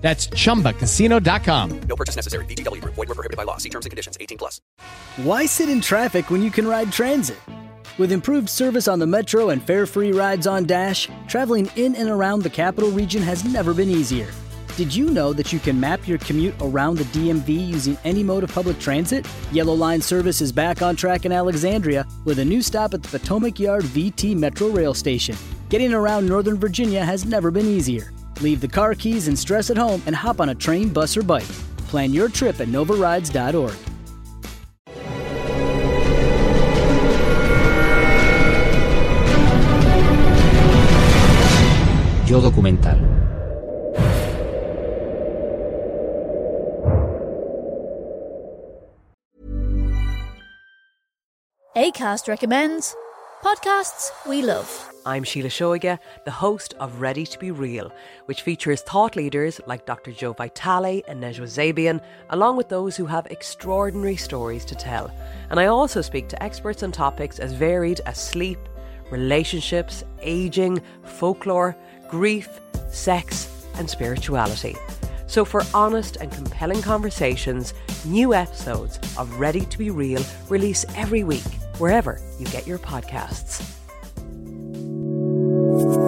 That's 0.00 0.28
chumbacasino.com. 0.28 1.80
No 1.82 1.96
purchase 1.96 2.16
necessary. 2.16 2.44
VGW 2.46 2.80
Group. 2.80 2.94
Void 2.94 3.08
were 3.08 3.14
prohibited 3.14 3.36
by 3.36 3.44
law. 3.44 3.58
See 3.58 3.68
terms 3.68 3.86
and 3.86 3.90
conditions. 3.90 4.16
18 4.20 4.38
plus. 4.38 4.60
Why 5.16 5.46
sit 5.46 5.68
in 5.68 5.80
traffic 5.80 6.30
when 6.30 6.42
you 6.42 6.50
can 6.50 6.66
ride 6.66 6.90
transit? 6.90 7.38
With 7.98 8.12
improved 8.12 8.48
service 8.48 8.88
on 8.88 8.98
the 8.98 9.06
Metro 9.06 9.50
and 9.50 9.62
fare-free 9.62 10.12
rides 10.12 10.46
on 10.46 10.64
Dash, 10.64 11.06
traveling 11.28 11.70
in 11.76 11.94
and 11.96 12.08
around 12.08 12.42
the 12.42 12.48
capital 12.48 12.90
region 12.90 13.20
has 13.20 13.44
never 13.44 13.74
been 13.74 13.90
easier. 13.90 14.28
Did 14.76 14.94
you 14.94 15.10
know 15.10 15.34
that 15.34 15.52
you 15.52 15.58
can 15.58 15.78
map 15.78 16.08
your 16.08 16.16
commute 16.16 16.54
around 16.62 16.96
the 16.96 17.04
DMV 17.04 17.48
using 17.48 17.98
any 18.04 18.22
mode 18.22 18.44
of 18.44 18.54
public 18.54 18.78
transit? 18.78 19.26
Yellow 19.52 19.74
Line 19.74 20.00
service 20.00 20.40
is 20.40 20.50
back 20.50 20.80
on 20.80 20.96
track 20.96 21.26
in 21.26 21.32
Alexandria 21.32 22.06
with 22.24 22.38
a 22.38 22.44
new 22.44 22.62
stop 22.62 22.94
at 22.94 23.02
the 23.02 23.18
Potomac 23.18 23.58
Yard 23.60 23.84
VT 23.84 24.34
Metro 24.34 24.68
Rail 24.68 24.94
Station. 24.94 25.36
Getting 25.68 25.92
around 25.92 26.26
Northern 26.26 26.56
Virginia 26.56 27.04
has 27.04 27.26
never 27.26 27.50
been 27.50 27.66
easier. 27.66 28.12
Leave 28.40 28.60
the 28.60 28.68
car 28.68 28.94
keys 28.94 29.28
and 29.28 29.38
stress 29.38 29.70
at 29.70 29.76
home 29.76 30.02
and 30.06 30.14
hop 30.14 30.40
on 30.40 30.48
a 30.50 30.54
train, 30.54 30.88
bus, 30.88 31.16
or 31.16 31.22
bike. 31.22 31.48
Plan 31.88 32.12
your 32.12 32.28
trip 32.28 32.60
at 32.60 32.68
novarides.org. 32.68 33.76
Yo 42.28 42.40
documental. 42.40 43.20
ACAST 51.76 52.28
recommends 52.28 52.94
podcasts 53.42 54.10
we 54.28 54.42
love. 54.42 54.89
I'm 55.06 55.24
Sheila 55.24 55.48
Shoiga, 55.48 55.98
the 56.26 56.30
host 56.30 56.74
of 56.78 57.00
Ready 57.00 57.24
to 57.24 57.38
Be 57.38 57.50
Real, 57.50 57.90
which 58.26 58.42
features 58.42 58.82
thought 58.82 59.16
leaders 59.16 59.58
like 59.66 59.86
Dr. 59.86 60.12
Joe 60.12 60.34
Vitale 60.34 61.02
and 61.08 61.22
Nejwa 61.22 61.46
Zabian, 61.46 62.02
along 62.28 62.58
with 62.58 62.68
those 62.68 62.96
who 62.96 63.06
have 63.06 63.26
extraordinary 63.26 64.16
stories 64.16 64.64
to 64.66 64.74
tell. 64.74 65.10
And 65.48 65.58
I 65.58 65.66
also 65.66 66.02
speak 66.02 66.28
to 66.28 66.42
experts 66.42 66.82
on 66.82 66.92
topics 66.92 67.38
as 67.38 67.54
varied 67.54 68.00
as 68.04 68.22
sleep, 68.22 68.58
relationships, 69.10 70.04
aging, 70.20 70.82
folklore, 71.02 71.74
grief, 72.10 72.60
sex, 72.90 73.66
and 73.76 73.88
spirituality. 73.88 74.76
So, 75.26 75.46
for 75.46 75.62
honest 75.72 76.16
and 76.16 76.30
compelling 76.30 76.82
conversations, 76.82 77.72
new 78.04 78.34
episodes 78.34 78.98
of 79.16 79.40
Ready 79.40 79.64
to 79.64 79.78
Be 79.78 79.88
Real 79.90 80.22
release 80.50 80.84
every 80.94 81.24
week, 81.24 81.46
wherever 81.78 82.20
you 82.38 82.44
get 82.46 82.66
your 82.66 82.78
podcasts. 82.78 83.79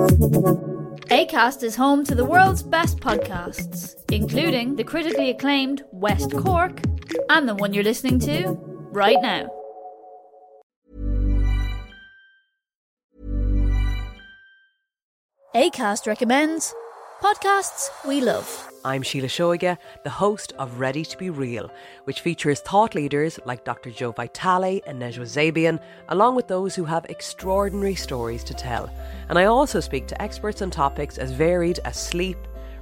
ACAST 0.03 1.63
is 1.63 1.77
home 1.77 2.05
to 2.05 2.15
the 2.15 2.25
world's 2.25 2.63
best 2.63 2.99
podcasts, 2.99 3.95
including 4.11 4.75
the 4.75 4.83
critically 4.83 5.31
acclaimed 5.31 5.85
West 5.93 6.33
Cork 6.33 6.81
and 7.31 7.49
the 7.49 7.55
one 7.55 7.73
you're 7.73 7.85
listening 7.85 8.19
to 8.21 8.59
right 8.91 9.19
now. 9.23 9.49
ACAST 15.55 16.07
recommends 16.07 16.75
podcasts 17.23 17.89
we 18.05 18.21
love. 18.21 18.69
I'm 18.85 19.03
Sheila 19.03 19.29
Shoiga, 19.29 19.79
the 20.03 20.11
host 20.11 20.55
of 20.59 20.81
Ready 20.81 21.05
to 21.05 21.17
Be 21.17 21.31
Real, 21.31 21.71
which 22.03 22.21
features 22.21 22.59
thought 22.59 22.97
leaders 22.97 23.39
like 23.45 23.65
Dr. 23.65 23.91
Joe 23.91 24.11
Vitale 24.11 24.83
and 24.89 25.01
Nejwa 25.01 25.23
Zabian, 25.23 25.81
along 26.09 26.35
with 26.35 26.49
those 26.49 26.75
who 26.75 26.85
have 26.85 27.05
extraordinary 27.05 27.95
stories 27.95 28.43
to 28.43 28.55
tell. 28.55 28.91
And 29.29 29.39
I 29.39 29.45
also 29.45 29.79
speak 29.79 30.09
to 30.09 30.21
experts 30.21 30.63
on 30.63 30.73
topics 30.73 31.17
as 31.17 31.31
varied 31.31 31.79
as 31.85 31.97
sleep, 31.97 32.39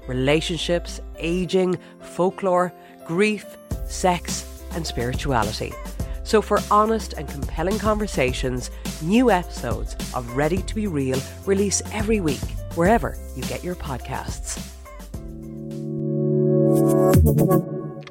relationships, 0.08 1.02
aging, 1.18 1.78
folklore, 2.00 2.72
grief, 3.04 3.44
sex, 3.84 4.46
and 4.72 4.86
spirituality. 4.86 5.74
So, 6.22 6.40
for 6.40 6.60
honest 6.70 7.12
and 7.12 7.28
compelling 7.28 7.78
conversations, 7.78 8.70
new 9.02 9.30
episodes 9.30 9.96
of 10.14 10.34
Ready 10.34 10.62
to 10.62 10.74
Be 10.74 10.86
Real 10.86 11.20
release 11.44 11.82
every 11.92 12.20
week, 12.20 12.40
wherever 12.74 13.16
you 13.36 13.42
get 13.44 13.64
your 13.64 13.74
podcasts. 13.74 14.66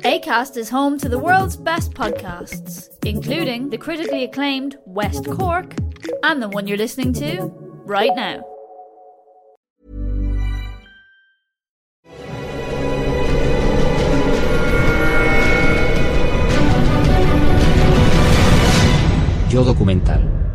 ACAST 0.03 0.57
is 0.57 0.69
home 0.69 0.97
to 0.97 1.09
the 1.09 1.19
world's 1.19 1.57
best 1.57 1.93
podcasts, 1.93 2.89
including 3.05 3.69
the 3.69 3.77
critically 3.77 4.23
acclaimed 4.23 4.77
West 4.85 5.25
Cork 5.25 5.73
and 6.23 6.41
the 6.41 6.49
one 6.49 6.67
you're 6.67 6.77
listening 6.77 7.13
to 7.13 7.51
right 7.85 8.15
now. 8.15 8.43
Yo 19.49 19.63
documental. 19.63 20.48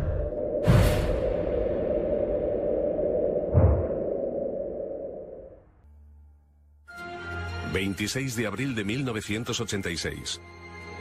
...26 7.75 8.35
de 8.35 8.47
abril 8.47 8.73
de 8.73 8.85
1986... 8.85 10.39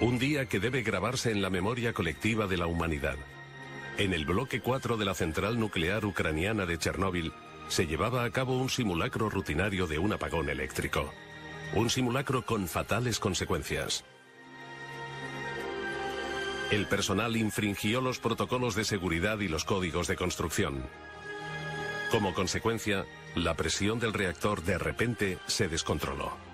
...un 0.00 0.18
día 0.18 0.46
que 0.46 0.58
debe 0.58 0.82
grabarse 0.82 1.30
en 1.30 1.40
la 1.40 1.48
memoria 1.48 1.92
colectiva 1.92 2.48
de 2.48 2.56
la 2.56 2.66
humanidad... 2.66 3.14
En 3.96 4.12
el 4.12 4.24
bloque 4.24 4.60
4 4.60 4.96
de 4.96 5.04
la 5.04 5.14
central 5.14 5.60
nuclear 5.60 6.04
ucraniana 6.04 6.66
de 6.66 6.76
Chernóbil 6.76 7.32
se 7.68 7.86
llevaba 7.86 8.24
a 8.24 8.30
cabo 8.30 8.58
un 8.58 8.68
simulacro 8.68 9.30
rutinario 9.30 9.86
de 9.86 10.00
un 10.00 10.12
apagón 10.12 10.48
eléctrico. 10.48 11.12
Un 11.74 11.90
simulacro 11.90 12.44
con 12.44 12.66
fatales 12.66 13.20
consecuencias. 13.20 14.04
El 16.72 16.86
personal 16.86 17.36
infringió 17.36 18.00
los 18.00 18.18
protocolos 18.18 18.74
de 18.74 18.84
seguridad 18.84 19.38
y 19.38 19.46
los 19.46 19.64
códigos 19.64 20.08
de 20.08 20.16
construcción. 20.16 20.82
Como 22.10 22.34
consecuencia, 22.34 23.06
la 23.36 23.54
presión 23.54 24.00
del 24.00 24.12
reactor 24.12 24.64
de 24.64 24.76
repente 24.76 25.38
se 25.46 25.68
descontroló. 25.68 26.53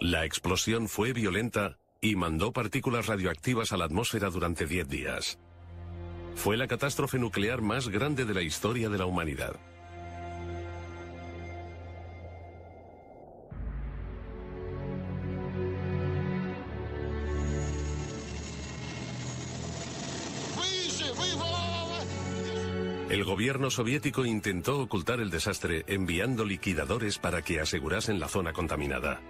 La 0.00 0.24
explosión 0.24 0.88
fue 0.88 1.12
violenta 1.12 1.76
y 2.00 2.16
mandó 2.16 2.52
partículas 2.52 3.06
radioactivas 3.06 3.72
a 3.72 3.76
la 3.76 3.84
atmósfera 3.84 4.30
durante 4.30 4.66
10 4.66 4.88
días. 4.88 5.38
Fue 6.34 6.56
la 6.56 6.66
catástrofe 6.66 7.18
nuclear 7.18 7.60
más 7.60 7.88
grande 7.88 8.24
de 8.24 8.32
la 8.32 8.42
historia 8.42 8.88
de 8.88 8.96
la 8.96 9.04
humanidad. 9.04 9.56
El 23.10 23.24
gobierno 23.24 23.70
soviético 23.70 24.24
intentó 24.24 24.78
ocultar 24.78 25.18
el 25.18 25.30
desastre 25.30 25.82
enviando 25.88 26.44
liquidadores 26.44 27.18
para 27.18 27.42
que 27.42 27.58
asegurasen 27.58 28.20
la 28.20 28.28
zona 28.28 28.52
contaminada. 28.52 29.20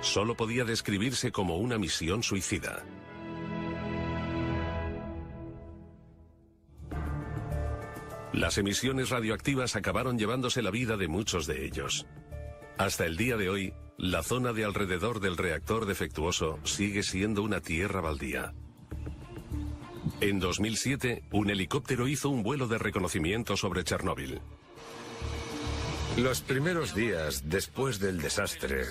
Solo 0.00 0.34
podía 0.34 0.64
describirse 0.64 1.30
como 1.30 1.58
una 1.58 1.76
misión 1.76 2.22
suicida. 2.22 2.86
Las 8.32 8.56
emisiones 8.56 9.10
radioactivas 9.10 9.76
acabaron 9.76 10.18
llevándose 10.18 10.62
la 10.62 10.70
vida 10.70 10.96
de 10.96 11.08
muchos 11.08 11.46
de 11.46 11.66
ellos. 11.66 12.06
Hasta 12.78 13.04
el 13.04 13.18
día 13.18 13.36
de 13.36 13.50
hoy, 13.50 13.74
la 13.98 14.22
zona 14.22 14.54
de 14.54 14.64
alrededor 14.64 15.20
del 15.20 15.36
reactor 15.36 15.84
defectuoso 15.84 16.60
sigue 16.64 17.02
siendo 17.02 17.42
una 17.42 17.60
tierra 17.60 18.00
baldía. 18.00 18.54
En 20.20 20.40
2007, 20.40 21.24
un 21.32 21.50
helicóptero 21.50 22.08
hizo 22.08 22.30
un 22.30 22.42
vuelo 22.42 22.66
de 22.68 22.78
reconocimiento 22.78 23.54
sobre 23.56 23.84
Chernóbil. 23.84 24.40
Los 26.16 26.40
primeros 26.40 26.94
días 26.94 27.42
después 27.44 27.98
del 27.98 28.22
desastre, 28.22 28.86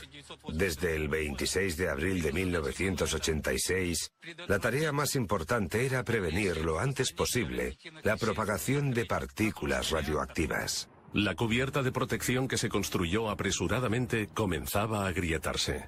desde 0.53 0.95
el 0.95 1.07
26 1.07 1.75
de 1.77 1.89
abril 1.89 2.21
de 2.21 2.31
1986, 2.31 4.11
la 4.47 4.59
tarea 4.59 4.91
más 4.91 5.15
importante 5.15 5.87
era 5.87 6.03
prevenir 6.03 6.63
lo 6.63 6.77
antes 6.77 7.11
posible 7.11 7.79
la 8.03 8.17
propagación 8.17 8.91
de 8.91 9.05
partículas 9.05 9.89
radioactivas. 9.89 10.87
La 11.13 11.33
cubierta 11.33 11.81
de 11.81 11.91
protección 11.91 12.47
que 12.47 12.59
se 12.59 12.69
construyó 12.69 13.31
apresuradamente 13.31 14.27
comenzaba 14.27 15.05
a 15.05 15.07
agrietarse. 15.07 15.87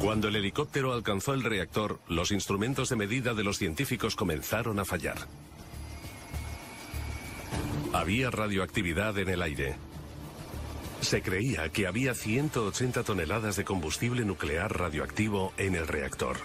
Cuando 0.00 0.28
el 0.28 0.36
helicóptero 0.36 0.94
alcanzó 0.94 1.34
el 1.34 1.42
reactor, 1.42 2.00
los 2.08 2.32
instrumentos 2.32 2.88
de 2.88 2.96
medida 2.96 3.34
de 3.34 3.44
los 3.44 3.58
científicos 3.58 4.16
comenzaron 4.16 4.78
a 4.78 4.86
fallar. 4.86 5.18
Había 7.92 8.30
radioactividad 8.30 9.18
en 9.18 9.28
el 9.28 9.42
aire. 9.42 9.76
Se 11.02 11.20
creía 11.20 11.68
que 11.68 11.86
había 11.86 12.14
180 12.14 13.02
toneladas 13.02 13.56
de 13.56 13.64
combustible 13.64 14.24
nuclear 14.24 14.78
radioactivo 14.78 15.52
en 15.58 15.74
el 15.74 15.86
reactor. 15.86 16.38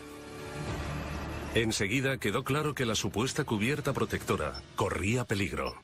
Enseguida 1.54 2.18
quedó 2.18 2.44
claro 2.44 2.76
que 2.76 2.86
la 2.86 2.96
supuesta 2.96 3.46
cubierta 3.46 3.94
protectora 3.94 4.62
corría 4.76 5.24
peligro. 5.24 5.82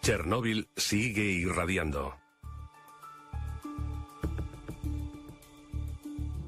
Chernóbil 0.00 0.68
sigue 0.76 1.24
irradiando. 1.24 2.14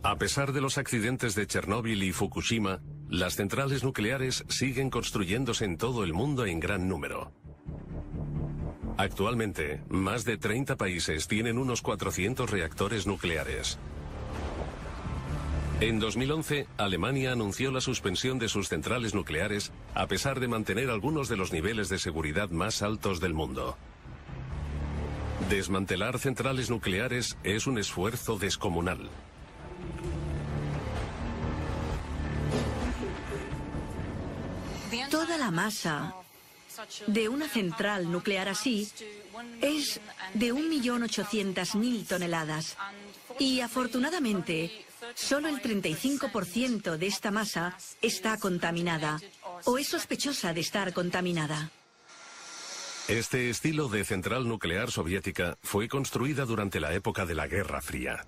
A 0.05 0.17
pesar 0.17 0.53
de 0.53 0.61
los 0.61 0.79
accidentes 0.79 1.37
de 1.37 1.47
Chernóbil 1.47 2.03
y 2.03 2.13
Fukushima, 2.13 2.81
las 3.09 3.37
centrales 3.37 3.85
nucleares 3.85 4.45
siguen 4.49 4.91
construyéndose 4.91 5.65
en 5.65 5.79
todo 5.79 6.03
el 6.03 6.13
mundo 6.13 6.45
en 6.45 6.59
gran 6.59 6.89
número. 6.89 7.31
Actualmente, 8.99 9.81
más 9.89 10.25
de 10.25 10.39
30 10.39 10.77
países 10.77 11.29
tienen 11.29 11.57
unos 11.57 11.83
400 11.83 12.51
reactores 12.51 13.07
nucleares. 13.07 13.79
En 15.81 16.01
2011, 16.01 16.67
Alemania 16.79 17.31
anunció 17.31 17.71
la 17.71 17.81
suspensión 17.81 18.41
de 18.41 18.49
sus 18.49 18.69
centrales 18.69 19.15
nucleares 19.15 19.73
a 19.95 20.09
pesar 20.09 20.41
de 20.41 20.49
mantener 20.49 20.91
algunos 20.91 21.29
de 21.29 21.37
los 21.37 21.53
niveles 21.53 21.89
de 21.89 21.99
seguridad 21.99 22.51
más 22.51 22.83
altos 22.83 23.21
del 23.21 23.35
mundo. 23.35 23.77
Desmantelar 25.49 26.19
centrales 26.19 26.71
nucleares 26.71 27.37
es 27.45 27.69
un 27.69 27.79
esfuerzo 27.79 28.37
descomunal. 28.37 29.09
La 35.43 35.51
masa 35.51 36.15
de 37.09 37.29
una 37.29 37.49
central 37.49 38.13
nuclear 38.13 38.49
así 38.49 38.89
es 39.61 40.01
de 40.35 40.55
1.800.000 40.55 42.07
toneladas. 42.07 42.77
Y 43.41 43.61
afortunadamente, 43.61 44.85
solo 45.17 45.49
el 45.49 45.61
35% 45.61 46.97
de 46.97 47.07
esta 47.09 47.33
masa 47.33 47.77
está 48.01 48.39
contaminada 48.39 49.21
o 49.65 49.79
es 49.79 49.89
sospechosa 49.89 50.53
de 50.53 50.61
estar 50.61 50.93
contaminada. 50.93 51.71
Este 53.09 53.51
estilo 53.51 53.89
de 53.89 54.05
central 54.05 54.47
nuclear 54.47 54.93
soviética 54.93 55.59
fue 55.61 55.89
construida 55.89 56.45
durante 56.45 56.79
la 56.79 56.95
época 56.95 57.27
de 57.27 57.35
la 57.35 57.49
Guerra 57.49 57.83
Fría. 57.83 58.27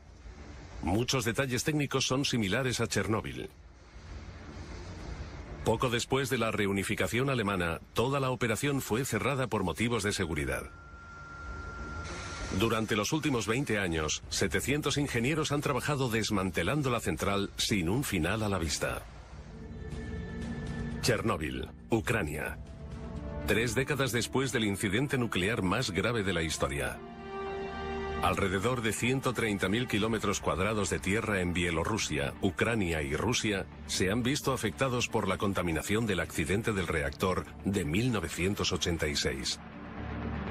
Muchos 0.82 1.24
detalles 1.24 1.62
técnicos 1.62 2.06
son 2.06 2.24
similares 2.24 2.80
a 2.80 2.88
Chernóbil. 2.88 3.50
Poco 5.64 5.88
después 5.88 6.28
de 6.28 6.36
la 6.36 6.50
reunificación 6.50 7.30
alemana, 7.30 7.80
toda 7.94 8.20
la 8.20 8.30
operación 8.30 8.82
fue 8.82 9.06
cerrada 9.06 9.46
por 9.46 9.64
motivos 9.64 10.02
de 10.02 10.12
seguridad. 10.12 10.64
Durante 12.58 12.96
los 12.96 13.12
últimos 13.12 13.46
20 13.46 13.78
años, 13.78 14.22
700 14.28 14.98
ingenieros 14.98 15.52
han 15.52 15.62
trabajado 15.62 16.10
desmantelando 16.10 16.90
la 16.90 17.00
central 17.00 17.50
sin 17.56 17.88
un 17.88 18.04
final 18.04 18.42
a 18.42 18.48
la 18.50 18.58
vista. 18.58 19.02
Chernóbil, 21.00 21.68
Ucrania. 21.90 22.58
Tres 23.46 23.74
décadas 23.74 24.12
después 24.12 24.52
del 24.52 24.64
incidente 24.64 25.16
nuclear 25.16 25.62
más 25.62 25.90
grave 25.90 26.22
de 26.22 26.32
la 26.34 26.42
historia. 26.42 26.98
Alrededor 28.22 28.80
de 28.80 28.90
130.000 28.90 29.86
kilómetros 29.86 30.40
cuadrados 30.40 30.90
de 30.90 30.98
tierra 30.98 31.40
en 31.40 31.52
Bielorrusia, 31.52 32.34
Ucrania 32.40 33.02
y 33.02 33.14
Rusia 33.14 33.66
se 33.86 34.10
han 34.10 34.22
visto 34.22 34.52
afectados 34.52 35.08
por 35.08 35.28
la 35.28 35.36
contaminación 35.36 36.06
del 36.06 36.20
accidente 36.20 36.72
del 36.72 36.86
reactor 36.86 37.44
de 37.64 37.84
1986. 37.84 39.60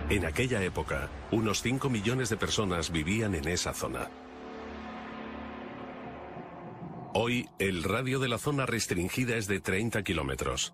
En 0.09 0.25
aquella 0.25 0.63
época, 0.63 1.09
unos 1.31 1.61
5 1.61 1.89
millones 1.89 2.29
de 2.29 2.37
personas 2.37 2.91
vivían 2.91 3.33
en 3.35 3.47
esa 3.47 3.73
zona. 3.73 4.09
Hoy, 7.15 7.47
el 7.59 7.83
radio 7.83 8.19
de 8.19 8.27
la 8.27 8.37
zona 8.37 8.65
restringida 8.65 9.35
es 9.35 9.47
de 9.47 9.59
30 9.59 10.03
kilómetros. 10.03 10.73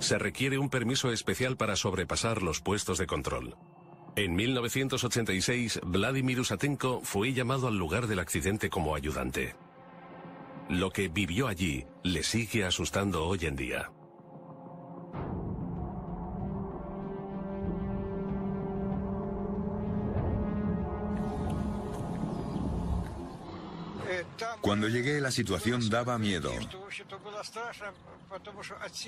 Se 0.00 0.18
requiere 0.18 0.58
un 0.58 0.68
permiso 0.68 1.12
especial 1.12 1.56
para 1.56 1.76
sobrepasar 1.76 2.42
los 2.42 2.60
puestos 2.60 2.98
de 2.98 3.06
control. 3.06 3.56
En 4.14 4.34
1986, 4.34 5.80
Vladimir 5.84 6.38
Usatenko 6.38 7.00
fue 7.02 7.32
llamado 7.32 7.68
al 7.68 7.78
lugar 7.78 8.06
del 8.06 8.18
accidente 8.18 8.68
como 8.68 8.94
ayudante. 8.94 9.54
Lo 10.68 10.90
que 10.90 11.08
vivió 11.08 11.48
allí 11.48 11.86
le 12.02 12.22
sigue 12.22 12.64
asustando 12.64 13.24
hoy 13.24 13.46
en 13.46 13.56
día. 13.56 13.90
Cuando 24.60 24.88
llegué 24.88 25.20
la 25.20 25.30
situación 25.30 25.88
daba 25.90 26.18
miedo. 26.18 26.52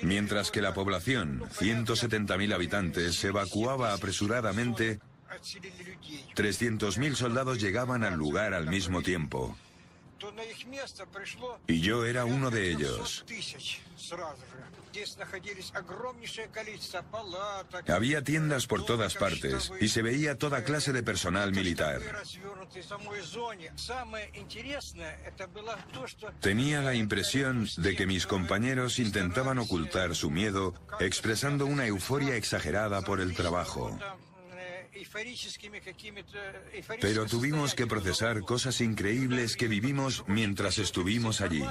Mientras 0.03 0.51
que 0.51 0.61
la 0.61 0.73
población, 0.73 1.41
170.000 1.59 2.53
habitantes, 2.53 3.15
se 3.15 3.29
evacuaba 3.29 3.93
apresuradamente, 3.93 4.99
300.000 6.35 7.15
soldados 7.15 7.59
llegaban 7.59 8.03
al 8.03 8.15
lugar 8.15 8.53
al 8.53 8.67
mismo 8.67 9.01
tiempo. 9.01 9.57
Y 11.67 11.81
yo 11.81 12.05
era 12.05 12.25
uno 12.25 12.49
de 12.49 12.71
ellos. 12.71 13.25
Había 17.87 18.23
tiendas 18.23 18.67
por 18.67 18.85
todas 18.85 19.15
partes 19.15 19.71
y 19.81 19.89
se 19.89 20.01
veía 20.01 20.37
toda 20.37 20.63
clase 20.63 20.93
de 20.93 21.03
personal 21.03 21.51
militar. 21.51 22.01
Tenía 26.39 26.81
la 26.81 26.93
impresión 26.93 27.67
de 27.77 27.95
que 27.95 28.05
mis 28.05 28.25
compañeros 28.25 28.99
intentaban 28.99 29.59
ocultar 29.59 30.15
su 30.15 30.31
miedo 30.31 30.73
expresando 30.99 31.65
una 31.65 31.85
euforia 31.85 32.35
exagerada 32.35 33.01
por 33.01 33.19
el 33.19 33.35
trabajo. 33.35 33.97
Pero 37.01 37.25
tuvimos 37.25 37.75
que 37.75 37.87
procesar 37.87 38.41
cosas 38.41 38.81
increíbles 38.81 39.55
que 39.55 39.67
vivimos 39.67 40.23
mientras 40.27 40.77
estuvimos 40.77 41.41
allí. 41.41 41.63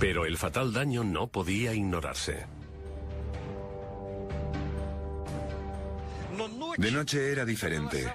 Pero 0.00 0.26
el 0.26 0.36
fatal 0.36 0.72
daño 0.72 1.04
no 1.04 1.28
podía 1.28 1.72
ignorarse. 1.72 2.46
De 6.76 6.90
noche 6.90 7.30
era 7.30 7.44
diferente. 7.44 8.12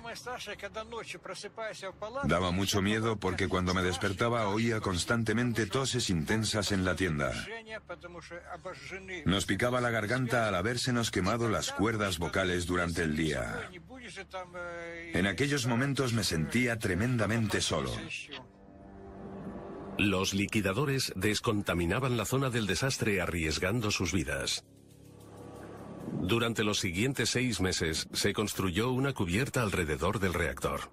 Daba 2.26 2.52
mucho 2.52 2.82
miedo 2.82 3.18
porque 3.18 3.48
cuando 3.48 3.74
me 3.74 3.82
despertaba 3.82 4.50
oía 4.50 4.80
constantemente 4.82 5.66
toses 5.66 6.10
intensas 6.10 6.72
en 6.72 6.86
la 6.86 6.96
tienda. 6.96 7.32
Nos 9.26 9.46
picaba 9.46 9.82
la 9.82 9.90
garganta 9.90 10.48
al 10.48 10.56
habérsenos 10.56 11.12
quemado 11.12 11.50
las 11.50 11.72
cuerdas 11.72 12.18
vocales 12.20 12.66
durante 12.66 13.04
el 13.04 13.16
día. 13.16 13.70
En 15.14 15.28
aquellos 15.28 15.66
momentos 15.68 16.14
me 16.14 16.24
sentía 16.24 16.78
tremendamente 16.78 17.62
solo. 17.62 17.92
Los 19.98 20.34
liquidadores 20.34 21.12
descontaminaban 21.16 22.16
la 22.16 22.26
zona 22.26 22.50
del 22.50 22.68
desastre 22.68 23.20
arriesgando 23.20 23.92
sus 23.92 24.14
vidas. 24.14 24.64
Durante 26.22 26.64
los 26.64 26.80
siguientes 26.80 27.30
seis 27.30 27.60
meses 27.62 28.08
se 28.14 28.34
construyó 28.34 28.92
una 28.92 29.14
cubierta 29.14 29.62
alrededor 29.62 30.20
del 30.20 30.34
reactor. 30.34 30.92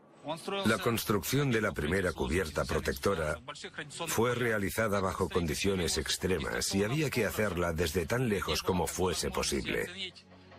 La 0.64 0.78
construcción 0.78 1.52
de 1.52 1.60
la 1.60 1.70
primera 1.70 2.12
cubierta 2.12 2.64
protectora 2.64 3.38
fue 4.08 4.34
realizada 4.34 5.00
bajo 5.00 5.28
condiciones 5.28 5.98
extremas 5.98 6.74
y 6.74 6.82
había 6.82 7.10
que 7.10 7.26
hacerla 7.26 7.72
desde 7.72 8.06
tan 8.06 8.28
lejos 8.28 8.62
como 8.62 8.88
fuese 8.88 9.30
posible. 9.30 9.86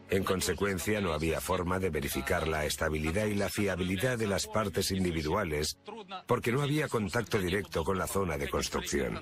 En 0.10 0.24
consecuencia, 0.24 1.02
no 1.02 1.12
había 1.12 1.42
forma 1.42 1.80
de 1.80 1.90
verificar 1.90 2.48
la 2.48 2.66
estabilidad 2.66 3.26
y 3.26 3.36
la 3.36 3.50
fiabilidad 3.50 4.18
de 4.18 4.28
las 4.28 4.48
partes 4.48 4.92
individuales 4.92 5.78
porque 6.28 6.54
no 6.54 6.62
había 6.62 6.88
contacto 6.88 7.38
directo 7.38 7.84
con 7.84 7.98
la 7.98 8.08
zona 8.08 8.38
de 8.38 8.50
construcción. 8.50 9.22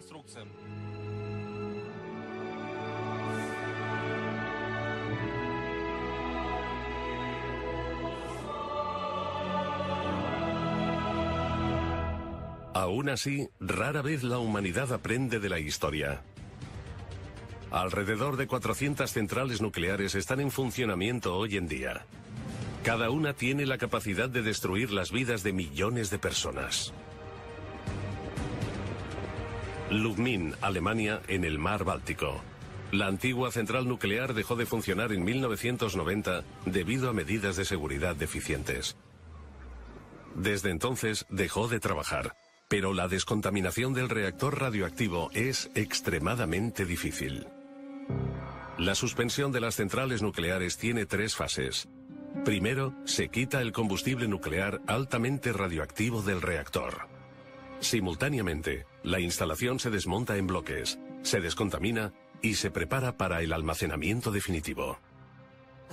Aún 12.86 13.10
así, 13.10 13.50
rara 13.60 14.04
vez 14.04 14.22
la 14.22 14.38
humanidad 14.38 14.94
aprende 14.94 15.40
de 15.40 15.50
la 15.50 15.58
historia. 15.58 16.22
Alrededor 17.72 18.38
de 18.38 18.46
400 18.46 19.10
centrales 19.10 19.60
nucleares 19.60 20.14
están 20.14 20.40
en 20.40 20.52
funcionamiento 20.52 21.36
hoy 21.36 21.58
en 21.58 21.68
día. 21.68 22.06
Cada 22.84 23.10
una 23.10 23.34
tiene 23.34 23.66
la 23.66 23.80
capacidad 23.80 24.30
de 24.30 24.44
destruir 24.44 24.92
las 24.92 25.12
vidas 25.12 25.42
de 25.42 25.52
millones 25.52 26.12
de 26.12 26.20
personas. 26.20 26.94
Lubmin, 29.90 30.54
Alemania, 30.62 31.24
en 31.28 31.44
el 31.44 31.58
mar 31.58 31.86
Báltico. 31.86 32.40
La 32.92 33.08
antigua 33.08 33.52
central 33.52 33.88
nuclear 33.88 34.36
dejó 34.36 34.56
de 34.56 34.68
funcionar 34.68 35.12
en 35.12 35.24
1990 35.24 36.44
debido 36.68 37.10
a 37.10 37.14
medidas 37.14 37.56
de 37.56 37.66
seguridad 37.66 38.16
deficientes. 38.16 38.96
Desde 40.36 40.70
entonces 40.70 41.26
dejó 41.30 41.68
de 41.68 41.80
trabajar, 41.80 42.36
pero 42.68 42.94
la 42.94 43.08
descontaminación 43.08 43.94
del 43.94 44.10
reactor 44.10 44.60
radioactivo 44.60 45.30
es 45.34 45.70
extremadamente 45.76 46.86
difícil. 46.86 47.48
La 48.78 48.96
suspensión 48.96 49.52
de 49.52 49.62
las 49.62 49.76
centrales 49.76 50.22
nucleares 50.22 50.78
tiene 50.78 51.06
tres 51.06 51.36
fases. 51.36 51.88
Primero, 52.44 52.94
se 53.06 53.30
quita 53.30 53.62
el 53.62 53.72
combustible 53.72 54.28
nuclear 54.28 54.82
altamente 54.88 55.54
radioactivo 55.54 56.22
del 56.22 56.42
reactor. 56.42 57.08
Simultáneamente, 57.80 58.86
la 59.04 59.20
instalación 59.20 59.80
se 59.80 59.90
desmonta 59.90 60.36
en 60.38 60.48
bloques, 60.48 61.00
se 61.22 61.40
descontamina 61.40 62.14
y 62.42 62.56
se 62.56 62.72
prepara 62.72 63.16
para 63.16 63.42
el 63.42 63.54
almacenamiento 63.54 64.32
definitivo. 64.32 65.00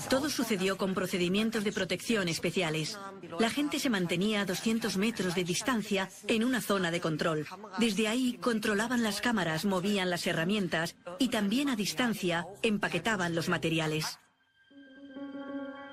Todo 0.09 0.31
sucedió 0.31 0.77
con 0.77 0.95
procedimientos 0.95 1.65
de 1.65 1.73
protección 1.73 2.29
especiales. 2.29 2.99
La 3.39 3.51
gente 3.51 3.79
se 3.79 3.91
mantenía 3.91 4.43
a 4.43 4.45
200 4.45 4.97
metros 4.97 5.35
de 5.35 5.45
distancia 5.45 6.09
en 6.27 6.45
una 6.45 6.61
zona 6.61 6.91
de 6.91 7.01
control. 7.01 7.47
Desde 7.79 8.09
ahí 8.09 8.39
controlaban 8.41 9.03
las 9.03 9.21
cámaras, 9.21 9.65
movían 9.65 10.11
las 10.11 10.27
herramientas 10.27 10.97
y 11.19 11.29
también 11.29 11.69
a 11.69 11.77
distancia 11.77 12.47
empaquetaban 12.63 13.35
los 13.35 13.49
materiales. 13.49 14.19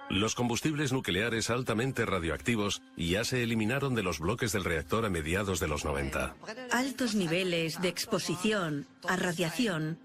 Los 0.09 0.33
combustibles 0.33 0.91
nucleares 0.91 1.51
altamente 1.51 2.03
radioactivos 2.03 2.81
ya 2.97 3.23
se 3.23 3.43
eliminaron 3.43 3.93
de 3.93 4.01
los 4.01 4.19
bloques 4.19 4.51
del 4.51 4.63
reactor 4.63 5.05
a 5.05 5.09
mediados 5.09 5.59
de 5.59 5.67
los 5.67 5.85
90. 5.85 6.35
Altos 6.71 7.13
niveles 7.13 7.79
de 7.79 7.89
exposición 7.89 8.87
a 9.07 9.15
radiación 9.17 9.99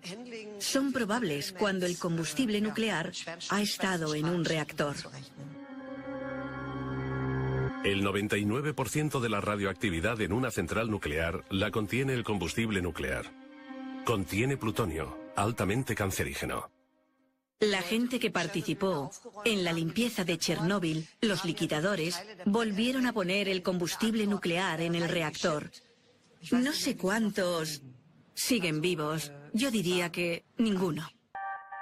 son 0.58 0.92
probables 0.92 1.52
cuando 1.52 1.86
el 1.86 1.98
combustible 1.98 2.60
nuclear 2.60 3.12
ha 3.48 3.62
estado 3.62 4.14
en 4.14 4.26
un 4.26 4.44
reactor. 4.44 4.94
El 7.82 8.02
99% 8.02 9.20
de 9.20 9.28
la 9.28 9.40
radioactividad 9.40 10.20
en 10.20 10.32
una 10.32 10.50
central 10.50 10.90
nuclear 10.90 11.44
la 11.50 11.70
contiene 11.70 12.12
el 12.12 12.24
combustible 12.24 12.82
nuclear. 12.82 13.32
Contiene 14.04 14.58
plutonio, 14.58 15.18
altamente 15.34 15.94
cancerígeno. 15.94 16.73
La 17.64 17.80
gente 17.80 18.18
que 18.18 18.30
participó 18.30 19.10
en 19.44 19.64
la 19.64 19.72
limpieza 19.72 20.22
de 20.22 20.36
Chernóbil, 20.36 21.08
los 21.22 21.46
liquidadores, 21.46 22.22
volvieron 22.44 23.06
a 23.06 23.14
poner 23.14 23.48
el 23.48 23.62
combustible 23.62 24.26
nuclear 24.26 24.82
en 24.82 24.94
el 24.94 25.08
reactor. 25.08 25.70
No 26.50 26.72
sé 26.72 26.96
cuántos 26.98 27.82
siguen 28.34 28.82
vivos. 28.82 29.32
Yo 29.54 29.70
diría 29.70 30.12
que 30.12 30.44
ninguno. 30.58 31.08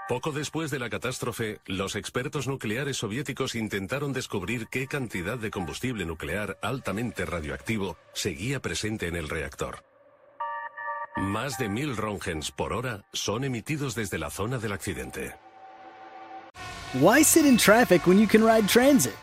Poco 0.08 0.30
después 0.30 0.70
de 0.70 0.78
la 0.78 0.88
catástrofe, 0.88 1.60
los 1.66 1.96
expertos 1.96 2.46
nucleares 2.46 2.98
soviéticos 2.98 3.56
intentaron 3.56 4.12
descubrir 4.12 4.68
qué 4.68 4.86
cantidad 4.86 5.36
de 5.36 5.50
combustible 5.50 6.04
nuclear 6.04 6.58
altamente 6.62 7.24
radioactivo 7.24 7.96
seguía 8.12 8.60
presente 8.60 9.08
en 9.08 9.16
el 9.16 9.28
reactor. 9.28 9.84
Más 11.16 11.58
de 11.58 11.68
mil 11.68 11.96
rongens 11.96 12.52
por 12.52 12.72
hora 12.72 13.04
son 13.12 13.42
emitidos 13.42 13.96
desde 13.96 14.18
la 14.18 14.30
zona 14.30 14.58
del 14.58 14.72
accidente. 14.72 15.34
Why 17.00 17.22
sit 17.22 17.46
in 17.46 17.56
traffic 17.56 18.06
when 18.06 18.18
you 18.18 18.26
can 18.26 18.44
ride 18.44 18.68
transit? 18.68 19.16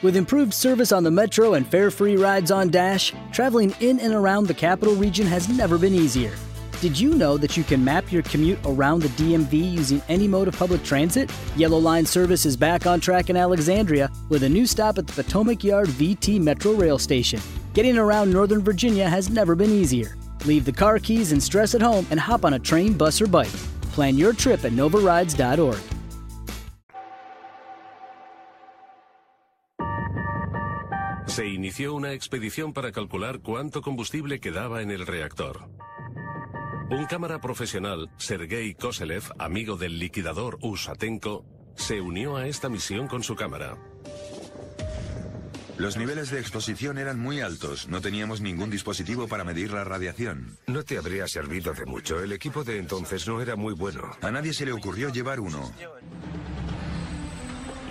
With 0.00 0.16
improved 0.16 0.54
service 0.54 0.90
on 0.90 1.04
the 1.04 1.10
metro 1.10 1.52
and 1.52 1.66
fare 1.66 1.90
free 1.90 2.16
rides 2.16 2.50
on 2.50 2.70
Dash, 2.70 3.12
traveling 3.30 3.74
in 3.80 4.00
and 4.00 4.14
around 4.14 4.46
the 4.46 4.54
capital 4.54 4.94
region 4.94 5.26
has 5.26 5.46
never 5.46 5.76
been 5.76 5.92
easier. 5.92 6.32
Did 6.80 6.98
you 6.98 7.12
know 7.12 7.36
that 7.36 7.58
you 7.58 7.62
can 7.62 7.84
map 7.84 8.10
your 8.10 8.22
commute 8.22 8.58
around 8.64 9.02
the 9.02 9.08
DMV 9.08 9.52
using 9.52 10.00
any 10.08 10.26
mode 10.26 10.48
of 10.48 10.56
public 10.56 10.82
transit? 10.82 11.30
Yellow 11.56 11.76
Line 11.76 12.06
service 12.06 12.46
is 12.46 12.56
back 12.56 12.86
on 12.86 13.00
track 13.00 13.28
in 13.28 13.36
Alexandria 13.36 14.10
with 14.30 14.44
a 14.44 14.48
new 14.48 14.64
stop 14.64 14.96
at 14.96 15.06
the 15.06 15.22
Potomac 15.22 15.62
Yard 15.62 15.88
VT 15.88 16.40
Metro 16.40 16.72
Rail 16.72 16.98
Station. 16.98 17.38
Getting 17.74 17.98
around 17.98 18.32
Northern 18.32 18.62
Virginia 18.62 19.06
has 19.06 19.28
never 19.28 19.54
been 19.54 19.70
easier. 19.70 20.16
Leave 20.46 20.64
the 20.64 20.72
car 20.72 20.98
keys 20.98 21.32
and 21.32 21.42
stress 21.42 21.74
at 21.74 21.82
home 21.82 22.06
and 22.10 22.18
hop 22.18 22.46
on 22.46 22.54
a 22.54 22.58
train, 22.58 22.94
bus, 22.94 23.20
or 23.20 23.26
bike. 23.26 23.52
Plan 23.92 24.16
your 24.16 24.32
trip 24.32 24.64
at 24.64 24.72
novarides.org. 24.72 25.99
Se 31.30 31.46
inició 31.46 31.94
una 31.94 32.12
expedición 32.12 32.72
para 32.72 32.90
calcular 32.90 33.38
cuánto 33.38 33.82
combustible 33.82 34.40
quedaba 34.40 34.82
en 34.82 34.90
el 34.90 35.06
reactor. 35.06 35.70
Un 36.90 37.06
cámara 37.06 37.40
profesional, 37.40 38.10
Sergei 38.16 38.74
Koselev, 38.74 39.22
amigo 39.38 39.76
del 39.76 40.00
liquidador 40.00 40.58
Usatenko, 40.60 41.44
se 41.76 42.00
unió 42.00 42.36
a 42.36 42.48
esta 42.48 42.68
misión 42.68 43.06
con 43.06 43.22
su 43.22 43.36
cámara. 43.36 43.76
Los 45.78 45.96
niveles 45.96 46.30
de 46.30 46.40
exposición 46.40 46.98
eran 46.98 47.20
muy 47.20 47.40
altos. 47.40 47.86
No 47.86 48.00
teníamos 48.00 48.40
ningún 48.40 48.68
dispositivo 48.68 49.28
para 49.28 49.44
medir 49.44 49.72
la 49.72 49.84
radiación. 49.84 50.58
No 50.66 50.82
te 50.82 50.98
habría 50.98 51.28
servido 51.28 51.72
de 51.74 51.86
mucho. 51.86 52.20
El 52.20 52.32
equipo 52.32 52.64
de 52.64 52.78
entonces 52.78 53.28
no 53.28 53.40
era 53.40 53.54
muy 53.54 53.74
bueno. 53.74 54.02
A 54.20 54.32
nadie 54.32 54.52
se 54.52 54.66
le 54.66 54.72
ocurrió 54.72 55.10
llevar 55.10 55.38
uno. 55.38 55.70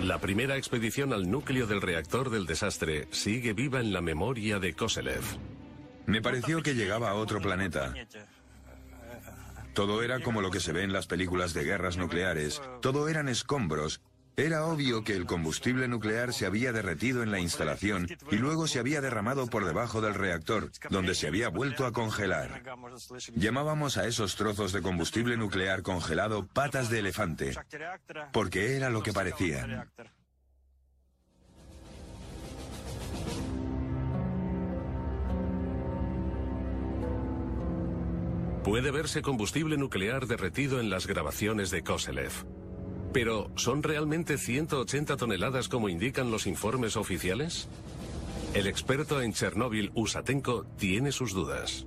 La 0.02 0.18
primera 0.18 0.56
expedición 0.56 1.12
al 1.12 1.30
núcleo 1.30 1.66
del 1.66 1.82
reactor 1.82 2.30
del 2.30 2.46
desastre 2.46 3.06
sigue 3.10 3.52
viva 3.52 3.80
en 3.80 3.92
la 3.92 4.00
memoria 4.00 4.58
de 4.58 4.72
Koselev. 4.72 5.22
Me 6.06 6.22
pareció 6.22 6.62
que 6.62 6.74
llegaba 6.74 7.10
a 7.10 7.14
otro 7.14 7.40
planeta. 7.40 7.94
Todo 9.74 10.02
era 10.02 10.20
como 10.20 10.40
lo 10.40 10.50
que 10.50 10.60
se 10.60 10.72
ve 10.72 10.84
en 10.84 10.92
las 10.92 11.06
películas 11.06 11.52
de 11.52 11.64
guerras 11.64 11.98
nucleares. 11.98 12.62
Todo 12.80 13.08
eran 13.08 13.28
escombros. 13.28 14.00
Era 14.40 14.64
obvio 14.64 15.04
que 15.04 15.14
el 15.14 15.26
combustible 15.26 15.86
nuclear 15.86 16.32
se 16.32 16.46
había 16.46 16.72
derretido 16.72 17.22
en 17.22 17.30
la 17.30 17.40
instalación 17.40 18.08
y 18.30 18.36
luego 18.36 18.66
se 18.66 18.78
había 18.78 19.02
derramado 19.02 19.46
por 19.48 19.66
debajo 19.66 20.00
del 20.00 20.14
reactor, 20.14 20.70
donde 20.88 21.14
se 21.14 21.26
había 21.26 21.50
vuelto 21.50 21.84
a 21.84 21.92
congelar. 21.92 22.62
Llamábamos 23.34 23.98
a 23.98 24.06
esos 24.06 24.36
trozos 24.36 24.72
de 24.72 24.80
combustible 24.80 25.36
nuclear 25.36 25.82
congelado 25.82 26.46
patas 26.46 26.88
de 26.88 27.00
elefante, 27.00 27.54
porque 28.32 28.78
era 28.78 28.88
lo 28.88 29.02
que 29.02 29.12
parecían. 29.12 29.90
Puede 38.64 38.90
verse 38.90 39.20
combustible 39.20 39.76
nuclear 39.76 40.26
derretido 40.26 40.80
en 40.80 40.88
las 40.88 41.06
grabaciones 41.06 41.70
de 41.70 41.82
Koselev. 41.82 42.32
Pero, 43.12 43.50
¿son 43.56 43.82
realmente 43.82 44.38
180 44.38 45.16
toneladas 45.16 45.68
como 45.68 45.88
indican 45.88 46.30
los 46.30 46.46
informes 46.46 46.96
oficiales? 46.96 47.68
El 48.54 48.66
experto 48.66 49.20
en 49.20 49.32
Chernóbil, 49.32 49.90
Usatenko, 49.94 50.64
tiene 50.76 51.10
sus 51.10 51.32
dudas. 51.32 51.86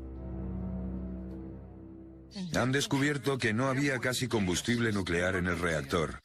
Han 2.55 2.71
descubierto 2.71 3.37
que 3.37 3.53
no 3.53 3.67
había 3.67 3.99
casi 3.99 4.27
combustible 4.27 4.91
nuclear 4.91 5.35
en 5.35 5.47
el 5.47 5.59
reactor. 5.59 6.21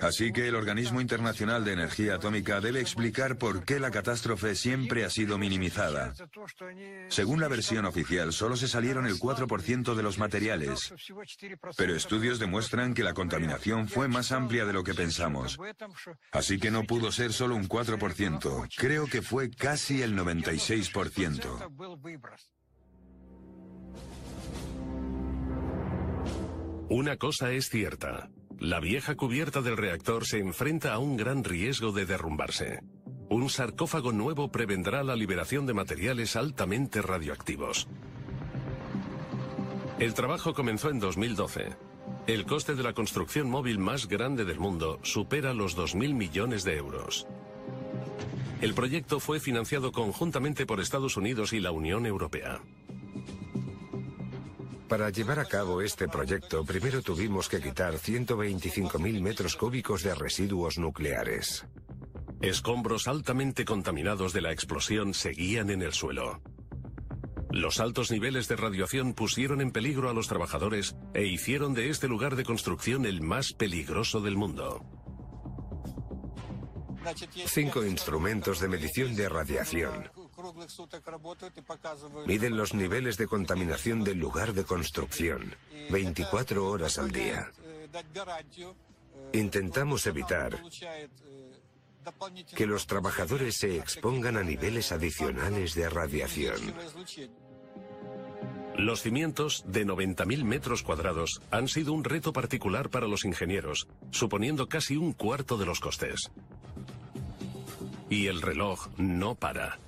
Así 0.00 0.32
que 0.32 0.48
el 0.48 0.54
Organismo 0.54 1.00
Internacional 1.00 1.64
de 1.64 1.72
Energía 1.72 2.16
Atómica 2.16 2.60
debe 2.60 2.80
explicar 2.80 3.38
por 3.38 3.64
qué 3.64 3.80
la 3.80 3.90
catástrofe 3.90 4.54
siempre 4.54 5.04
ha 5.04 5.10
sido 5.10 5.38
minimizada. 5.38 6.14
Según 7.08 7.40
la 7.40 7.48
versión 7.48 7.84
oficial, 7.84 8.32
solo 8.32 8.56
se 8.56 8.68
salieron 8.68 9.06
el 9.06 9.18
4% 9.18 9.94
de 9.94 10.02
los 10.02 10.18
materiales. 10.18 10.92
Pero 11.76 11.94
estudios 11.94 12.38
demuestran 12.38 12.94
que 12.94 13.04
la 13.04 13.14
contaminación 13.14 13.88
fue 13.88 14.08
más 14.08 14.32
amplia 14.32 14.64
de 14.64 14.72
lo 14.72 14.84
que 14.84 14.94
pensamos. 14.94 15.58
Así 16.32 16.58
que 16.58 16.70
no 16.70 16.84
pudo 16.84 17.12
ser 17.12 17.32
solo 17.32 17.56
un 17.56 17.68
4%. 17.68 18.68
Creo 18.76 19.06
que 19.06 19.22
fue 19.22 19.50
casi 19.50 20.02
el 20.02 20.16
96%. 20.16 22.55
Una 26.88 27.16
cosa 27.16 27.52
es 27.52 27.68
cierta. 27.68 28.30
La 28.58 28.80
vieja 28.80 29.16
cubierta 29.16 29.60
del 29.60 29.76
reactor 29.76 30.24
se 30.24 30.38
enfrenta 30.38 30.94
a 30.94 30.98
un 30.98 31.16
gran 31.16 31.44
riesgo 31.44 31.92
de 31.92 32.06
derrumbarse. 32.06 32.80
Un 33.28 33.50
sarcófago 33.50 34.12
nuevo 34.12 34.52
prevendrá 34.52 35.02
la 35.02 35.16
liberación 35.16 35.66
de 35.66 35.74
materiales 35.74 36.36
altamente 36.36 37.02
radioactivos. 37.02 37.88
El 39.98 40.14
trabajo 40.14 40.54
comenzó 40.54 40.90
en 40.90 41.00
2012. 41.00 41.76
El 42.26 42.44
coste 42.46 42.74
de 42.74 42.82
la 42.82 42.92
construcción 42.92 43.50
móvil 43.50 43.78
más 43.78 44.08
grande 44.08 44.44
del 44.44 44.60
mundo 44.60 45.00
supera 45.02 45.54
los 45.54 45.76
2.000 45.76 46.14
millones 46.14 46.64
de 46.64 46.76
euros. 46.76 47.26
El 48.60 48.74
proyecto 48.74 49.20
fue 49.20 49.40
financiado 49.40 49.92
conjuntamente 49.92 50.66
por 50.66 50.80
Estados 50.80 51.16
Unidos 51.16 51.52
y 51.52 51.60
la 51.60 51.72
Unión 51.72 52.06
Europea. 52.06 52.62
Para 54.88 55.10
llevar 55.10 55.40
a 55.40 55.44
cabo 55.44 55.82
este 55.82 56.06
proyecto, 56.06 56.64
primero 56.64 57.02
tuvimos 57.02 57.48
que 57.48 57.60
quitar 57.60 57.94
125.000 57.94 59.20
metros 59.20 59.56
cúbicos 59.56 60.04
de 60.04 60.14
residuos 60.14 60.78
nucleares. 60.78 61.66
Escombros 62.40 63.08
altamente 63.08 63.64
contaminados 63.64 64.32
de 64.32 64.42
la 64.42 64.52
explosión 64.52 65.12
seguían 65.12 65.70
en 65.70 65.82
el 65.82 65.92
suelo. 65.92 66.40
Los 67.50 67.80
altos 67.80 68.12
niveles 68.12 68.46
de 68.46 68.56
radiación 68.56 69.14
pusieron 69.14 69.60
en 69.60 69.72
peligro 69.72 70.08
a 70.08 70.12
los 70.12 70.28
trabajadores 70.28 70.94
e 71.14 71.24
hicieron 71.24 71.74
de 71.74 71.90
este 71.90 72.06
lugar 72.06 72.36
de 72.36 72.44
construcción 72.44 73.06
el 73.06 73.22
más 73.22 73.54
peligroso 73.54 74.20
del 74.20 74.36
mundo. 74.36 74.84
Cinco 77.46 77.84
instrumentos 77.84 78.60
de 78.60 78.68
medición 78.68 79.16
de 79.16 79.28
radiación. 79.28 80.25
Miden 82.26 82.56
los 82.56 82.74
niveles 82.74 83.16
de 83.16 83.26
contaminación 83.26 84.04
del 84.04 84.18
lugar 84.18 84.52
de 84.52 84.64
construcción, 84.64 85.54
24 85.90 86.68
horas 86.68 86.98
al 86.98 87.10
día. 87.10 87.50
Intentamos 89.32 90.06
evitar 90.06 90.60
que 92.54 92.66
los 92.66 92.86
trabajadores 92.86 93.56
se 93.56 93.76
expongan 93.76 94.36
a 94.36 94.42
niveles 94.42 94.92
adicionales 94.92 95.74
de 95.74 95.88
radiación. 95.88 96.56
Los 98.76 99.00
cimientos, 99.00 99.64
de 99.66 99.86
90.000 99.86 100.44
metros 100.44 100.82
cuadrados, 100.82 101.40
han 101.50 101.66
sido 101.66 101.94
un 101.94 102.04
reto 102.04 102.32
particular 102.32 102.90
para 102.90 103.08
los 103.08 103.24
ingenieros, 103.24 103.88
suponiendo 104.10 104.68
casi 104.68 104.96
un 104.96 105.12
cuarto 105.12 105.56
de 105.56 105.64
los 105.64 105.80
costes. 105.80 106.30
Y 108.10 108.26
el 108.26 108.42
reloj 108.42 108.88
no 108.98 109.34
para. 109.34 109.78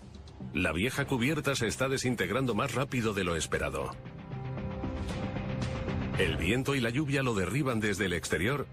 La 0.54 0.72
vieja 0.72 1.06
cubierta 1.06 1.54
se 1.54 1.66
está 1.66 1.88
desintegrando 1.88 2.54
más 2.54 2.74
rápido 2.74 3.12
de 3.12 3.24
lo 3.24 3.36
esperado. 3.36 3.90
El 6.18 6.36
viento 6.36 6.74
y 6.74 6.80
la 6.80 6.90
lluvia 6.90 7.22
lo 7.22 7.34
derriban 7.34 7.78
desde 7.78 8.06
el 8.06 8.12
exterior, 8.12 8.66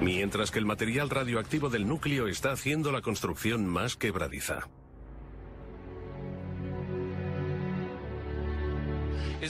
mientras 0.00 0.50
que 0.50 0.58
el 0.58 0.66
material 0.66 1.08
radioactivo 1.08 1.70
del 1.70 1.86
núcleo 1.86 2.26
está 2.28 2.52
haciendo 2.52 2.92
la 2.92 3.00
construcción 3.00 3.66
más 3.66 3.96
quebradiza. 3.96 4.68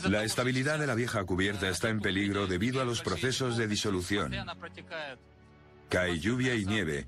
La 0.05 0.25
estabilidad 0.25 0.79
de 0.79 0.87
la 0.87 0.95
vieja 0.95 1.23
cubierta 1.25 1.69
está 1.69 1.91
en 1.91 2.00
peligro 2.00 2.47
debido 2.47 2.81
a 2.81 2.85
los 2.85 3.02
procesos 3.02 3.57
de 3.57 3.67
disolución. 3.67 4.33
Cae 5.92 6.18
lluvia 6.18 6.54
y 6.54 6.64
nieve, 6.64 7.06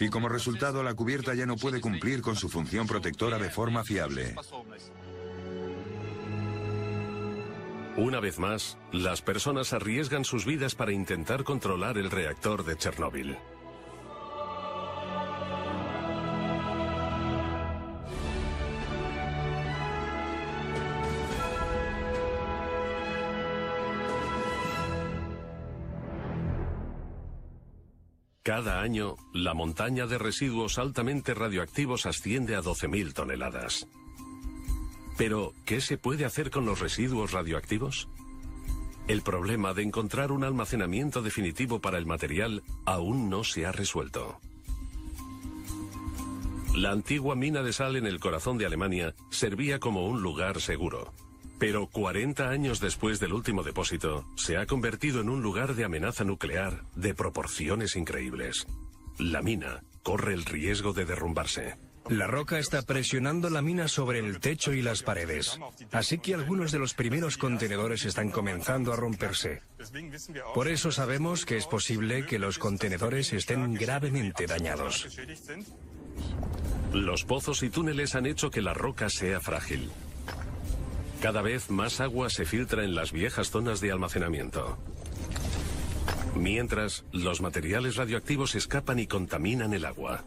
y 0.00 0.08
como 0.08 0.28
resultado 0.28 0.82
la 0.82 0.94
cubierta 0.94 1.32
ya 1.34 1.46
no 1.46 1.54
puede 1.54 1.80
cumplir 1.80 2.22
con 2.22 2.34
su 2.34 2.48
función 2.48 2.88
protectora 2.88 3.38
de 3.38 3.50
forma 3.50 3.84
fiable. 3.84 4.34
Una 7.96 8.18
vez 8.18 8.40
más, 8.40 8.78
las 8.90 9.22
personas 9.22 9.72
arriesgan 9.72 10.24
sus 10.24 10.44
vidas 10.44 10.74
para 10.74 10.90
intentar 10.90 11.44
controlar 11.44 11.98
el 11.98 12.10
reactor 12.10 12.64
de 12.64 12.76
Chernóbil. 12.76 13.38
Cada 28.46 28.80
año, 28.80 29.16
la 29.32 29.54
montaña 29.54 30.06
de 30.06 30.18
residuos 30.18 30.78
altamente 30.78 31.34
radioactivos 31.34 32.06
asciende 32.06 32.54
a 32.54 32.62
12.000 32.62 33.12
toneladas. 33.12 33.88
Pero, 35.18 35.52
¿qué 35.64 35.80
se 35.80 35.98
puede 35.98 36.24
hacer 36.24 36.52
con 36.52 36.64
los 36.64 36.78
residuos 36.78 37.32
radioactivos? 37.32 38.08
El 39.08 39.22
problema 39.22 39.74
de 39.74 39.82
encontrar 39.82 40.30
un 40.30 40.44
almacenamiento 40.44 41.22
definitivo 41.22 41.80
para 41.80 41.98
el 41.98 42.06
material 42.06 42.62
aún 42.84 43.28
no 43.28 43.42
se 43.42 43.66
ha 43.66 43.72
resuelto. 43.72 44.38
La 46.72 46.92
antigua 46.92 47.34
mina 47.34 47.64
de 47.64 47.72
sal 47.72 47.96
en 47.96 48.06
el 48.06 48.20
corazón 48.20 48.58
de 48.58 48.66
Alemania 48.66 49.16
servía 49.28 49.80
como 49.80 50.06
un 50.06 50.22
lugar 50.22 50.60
seguro. 50.60 51.12
Pero 51.58 51.86
40 51.86 52.48
años 52.48 52.80
después 52.80 53.18
del 53.18 53.32
último 53.32 53.62
depósito, 53.62 54.26
se 54.36 54.58
ha 54.58 54.66
convertido 54.66 55.20
en 55.20 55.30
un 55.30 55.42
lugar 55.42 55.74
de 55.74 55.84
amenaza 55.84 56.24
nuclear 56.24 56.82
de 56.94 57.14
proporciones 57.14 57.96
increíbles. 57.96 58.66
La 59.18 59.40
mina 59.40 59.82
corre 60.02 60.34
el 60.34 60.44
riesgo 60.44 60.92
de 60.92 61.06
derrumbarse. 61.06 61.76
La 62.08 62.28
roca 62.28 62.60
está 62.60 62.82
presionando 62.82 63.50
la 63.50 63.62
mina 63.62 63.88
sobre 63.88 64.20
el 64.20 64.38
techo 64.38 64.72
y 64.72 64.80
las 64.80 65.02
paredes, 65.02 65.58
así 65.90 66.18
que 66.18 66.34
algunos 66.34 66.70
de 66.70 66.78
los 66.78 66.94
primeros 66.94 67.36
contenedores 67.36 68.04
están 68.04 68.30
comenzando 68.30 68.92
a 68.92 68.96
romperse. 68.96 69.62
Por 70.54 70.68
eso 70.68 70.92
sabemos 70.92 71.44
que 71.44 71.56
es 71.56 71.66
posible 71.66 72.24
que 72.24 72.38
los 72.38 72.58
contenedores 72.58 73.32
estén 73.32 73.74
gravemente 73.74 74.46
dañados. 74.46 75.08
Los 76.92 77.24
pozos 77.24 77.64
y 77.64 77.70
túneles 77.70 78.14
han 78.14 78.26
hecho 78.26 78.50
que 78.50 78.62
la 78.62 78.72
roca 78.72 79.10
sea 79.10 79.40
frágil. 79.40 79.90
Cada 81.20 81.42
vez 81.42 81.70
más 81.70 82.00
agua 82.00 82.30
se 82.30 82.44
filtra 82.44 82.84
en 82.84 82.94
las 82.94 83.10
viejas 83.10 83.50
zonas 83.50 83.80
de 83.80 83.90
almacenamiento. 83.90 84.76
Mientras, 86.34 87.04
los 87.12 87.40
materiales 87.40 87.96
radioactivos 87.96 88.54
escapan 88.54 88.98
y 88.98 89.06
contaminan 89.06 89.72
el 89.72 89.86
agua. 89.86 90.24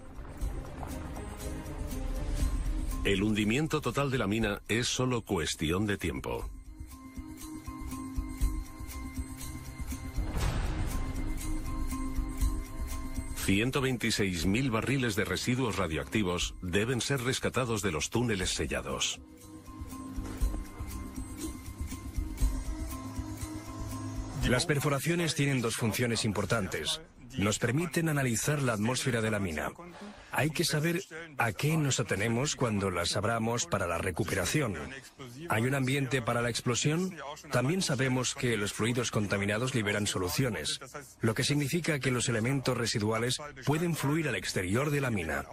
El 3.06 3.24
hundimiento 3.24 3.80
total 3.80 4.12
de 4.12 4.18
la 4.18 4.28
mina 4.28 4.62
es 4.68 4.88
solo 4.88 5.22
cuestión 5.22 5.86
de 5.86 5.98
tiempo. 5.98 6.50
...126.000 13.46 14.70
barriles 14.70 15.16
de 15.16 15.26
residuos 15.26 15.78
radioactivos 15.78 16.54
deben 16.62 17.02
ser 17.02 17.22
rescatados 17.22 17.82
de 17.82 17.92
los 17.92 18.12
túneles 18.12 18.52
sellados. 18.52 19.20
Las 24.50 24.66
perforaciones 24.66 25.36
tienen 25.36 25.62
dos 25.62 25.76
funciones 25.76 26.26
importantes. 26.26 27.02
Nos 27.38 27.60
permiten 27.60 28.10
analizar 28.10 28.64
la 28.64 28.74
atmósfera 28.74 29.22
de 29.22 29.30
la 29.30 29.38
mina. 29.40 29.70
Hay 30.32 30.50
que 30.50 30.66
saber 30.66 31.04
a 31.38 31.52
qué 31.52 31.78
nos 31.78 32.00
atenemos 32.00 32.56
cuando 32.56 32.90
las 32.90 33.16
abramos 33.16 33.68
para 33.68 33.86
la 33.86 34.00
recuperación. 34.00 34.76
¿Hay 35.50 35.62
un 35.62 35.76
ambiente 35.76 36.24
para 36.24 36.42
la 36.42 36.50
explosión? 36.50 37.16
También 37.52 37.84
sabemos 37.84 38.34
que 38.34 38.58
los 38.58 38.74
fluidos 38.74 39.12
contaminados 39.12 39.76
liberan 39.76 40.08
soluciones, 40.08 40.80
lo 41.22 41.36
que 41.36 41.44
significa 41.44 42.00
que 42.00 42.10
los 42.10 42.28
elementos 42.28 42.76
residuales 42.76 43.38
pueden 43.66 43.96
fluir 43.96 44.28
al 44.28 44.36
exterior 44.36 44.90
de 44.90 45.02
la 45.02 45.12
mina. 45.12 45.46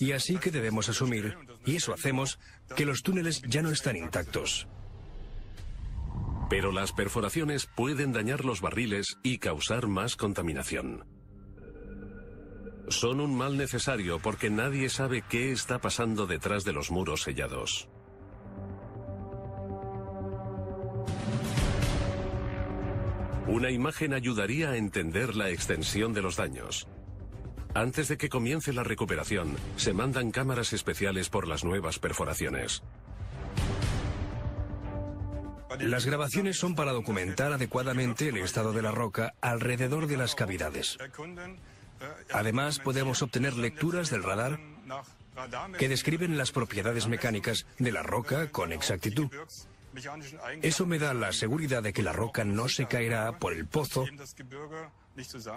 Y 0.00 0.10
así 0.10 0.38
que 0.38 0.50
debemos 0.50 0.88
asumir, 0.88 1.38
y 1.64 1.76
eso 1.76 1.94
hacemos, 1.94 2.40
que 2.74 2.84
los 2.84 3.04
túneles 3.04 3.42
ya 3.42 3.62
no 3.62 3.70
están 3.70 3.96
intactos. 3.96 4.66
Pero 6.48 6.72
las 6.72 6.92
perforaciones 6.92 7.66
pueden 7.66 8.12
dañar 8.12 8.44
los 8.44 8.60
barriles 8.60 9.18
y 9.22 9.38
causar 9.38 9.86
más 9.86 10.16
contaminación. 10.16 11.04
Son 12.88 13.20
un 13.20 13.34
mal 13.36 13.56
necesario 13.56 14.18
porque 14.18 14.50
nadie 14.50 14.88
sabe 14.90 15.22
qué 15.28 15.52
está 15.52 15.80
pasando 15.80 16.26
detrás 16.26 16.64
de 16.64 16.72
los 16.72 16.90
muros 16.90 17.22
sellados. 17.22 17.88
Una 23.46 23.70
imagen 23.70 24.14
ayudaría 24.14 24.70
a 24.70 24.76
entender 24.76 25.36
la 25.36 25.50
extensión 25.50 26.12
de 26.12 26.22
los 26.22 26.36
daños. 26.36 26.88
Antes 27.74 28.08
de 28.08 28.16
que 28.16 28.28
comience 28.28 28.72
la 28.72 28.84
recuperación, 28.84 29.56
se 29.76 29.92
mandan 29.92 30.30
cámaras 30.30 30.72
especiales 30.72 31.28
por 31.28 31.48
las 31.48 31.64
nuevas 31.64 31.98
perforaciones. 31.98 32.82
Las 35.80 36.06
grabaciones 36.06 36.58
son 36.58 36.74
para 36.74 36.92
documentar 36.92 37.52
adecuadamente 37.52 38.28
el 38.28 38.38
estado 38.38 38.72
de 38.72 38.82
la 38.82 38.90
roca 38.90 39.34
alrededor 39.40 40.06
de 40.06 40.16
las 40.16 40.34
cavidades. 40.34 40.98
Además, 42.32 42.78
podemos 42.78 43.22
obtener 43.22 43.54
lecturas 43.54 44.10
del 44.10 44.22
radar 44.22 44.60
que 45.78 45.88
describen 45.88 46.38
las 46.38 46.52
propiedades 46.52 47.06
mecánicas 47.08 47.66
de 47.78 47.92
la 47.92 48.02
roca 48.02 48.50
con 48.50 48.72
exactitud. 48.72 49.28
Eso 50.62 50.86
me 50.86 50.98
da 50.98 51.14
la 51.14 51.32
seguridad 51.32 51.82
de 51.82 51.92
que 51.92 52.02
la 52.02 52.12
roca 52.12 52.44
no 52.44 52.68
se 52.68 52.86
caerá 52.86 53.38
por 53.38 53.52
el 53.52 53.66
pozo 53.66 54.04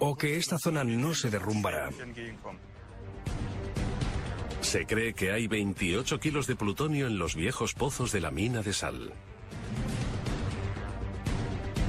o 0.00 0.16
que 0.16 0.36
esta 0.36 0.58
zona 0.58 0.84
no 0.84 1.14
se 1.14 1.30
derrumbará. 1.30 1.90
Se 4.60 4.86
cree 4.86 5.14
que 5.14 5.32
hay 5.32 5.46
28 5.46 6.20
kilos 6.20 6.46
de 6.46 6.56
plutonio 6.56 7.06
en 7.06 7.18
los 7.18 7.34
viejos 7.34 7.74
pozos 7.74 8.12
de 8.12 8.20
la 8.20 8.30
mina 8.30 8.62
de 8.62 8.72
sal. 8.72 9.12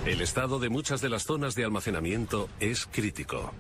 El 0.10 0.22
estado 0.22 0.58
de 0.58 0.70
muchas 0.70 1.02
de 1.02 1.10
las 1.10 1.26
zonas 1.26 1.54
de 1.54 1.64
almacenamiento 1.64 2.50
es 2.60 2.88
crítico. 2.88 3.54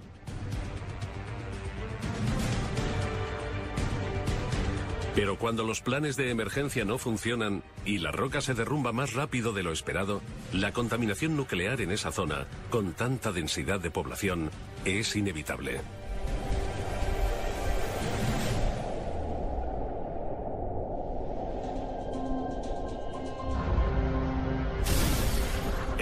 Pero 5.13 5.37
cuando 5.37 5.63
los 5.63 5.81
planes 5.81 6.15
de 6.15 6.31
emergencia 6.31 6.85
no 6.85 6.97
funcionan 6.97 7.61
y 7.85 7.99
la 7.99 8.11
roca 8.11 8.41
se 8.41 8.55
derrumba 8.55 8.91
más 8.91 9.13
rápido 9.13 9.53
de 9.53 9.61
lo 9.61 9.71
esperado, 9.71 10.23
la 10.51 10.73
contaminación 10.73 11.37
nuclear 11.37 11.81
en 11.81 11.91
esa 11.91 12.11
zona, 12.11 12.47
con 12.71 12.93
tanta 12.93 13.31
densidad 13.31 13.79
de 13.79 13.91
población, 13.91 14.49
es 14.85 15.15
inevitable. 15.15 15.81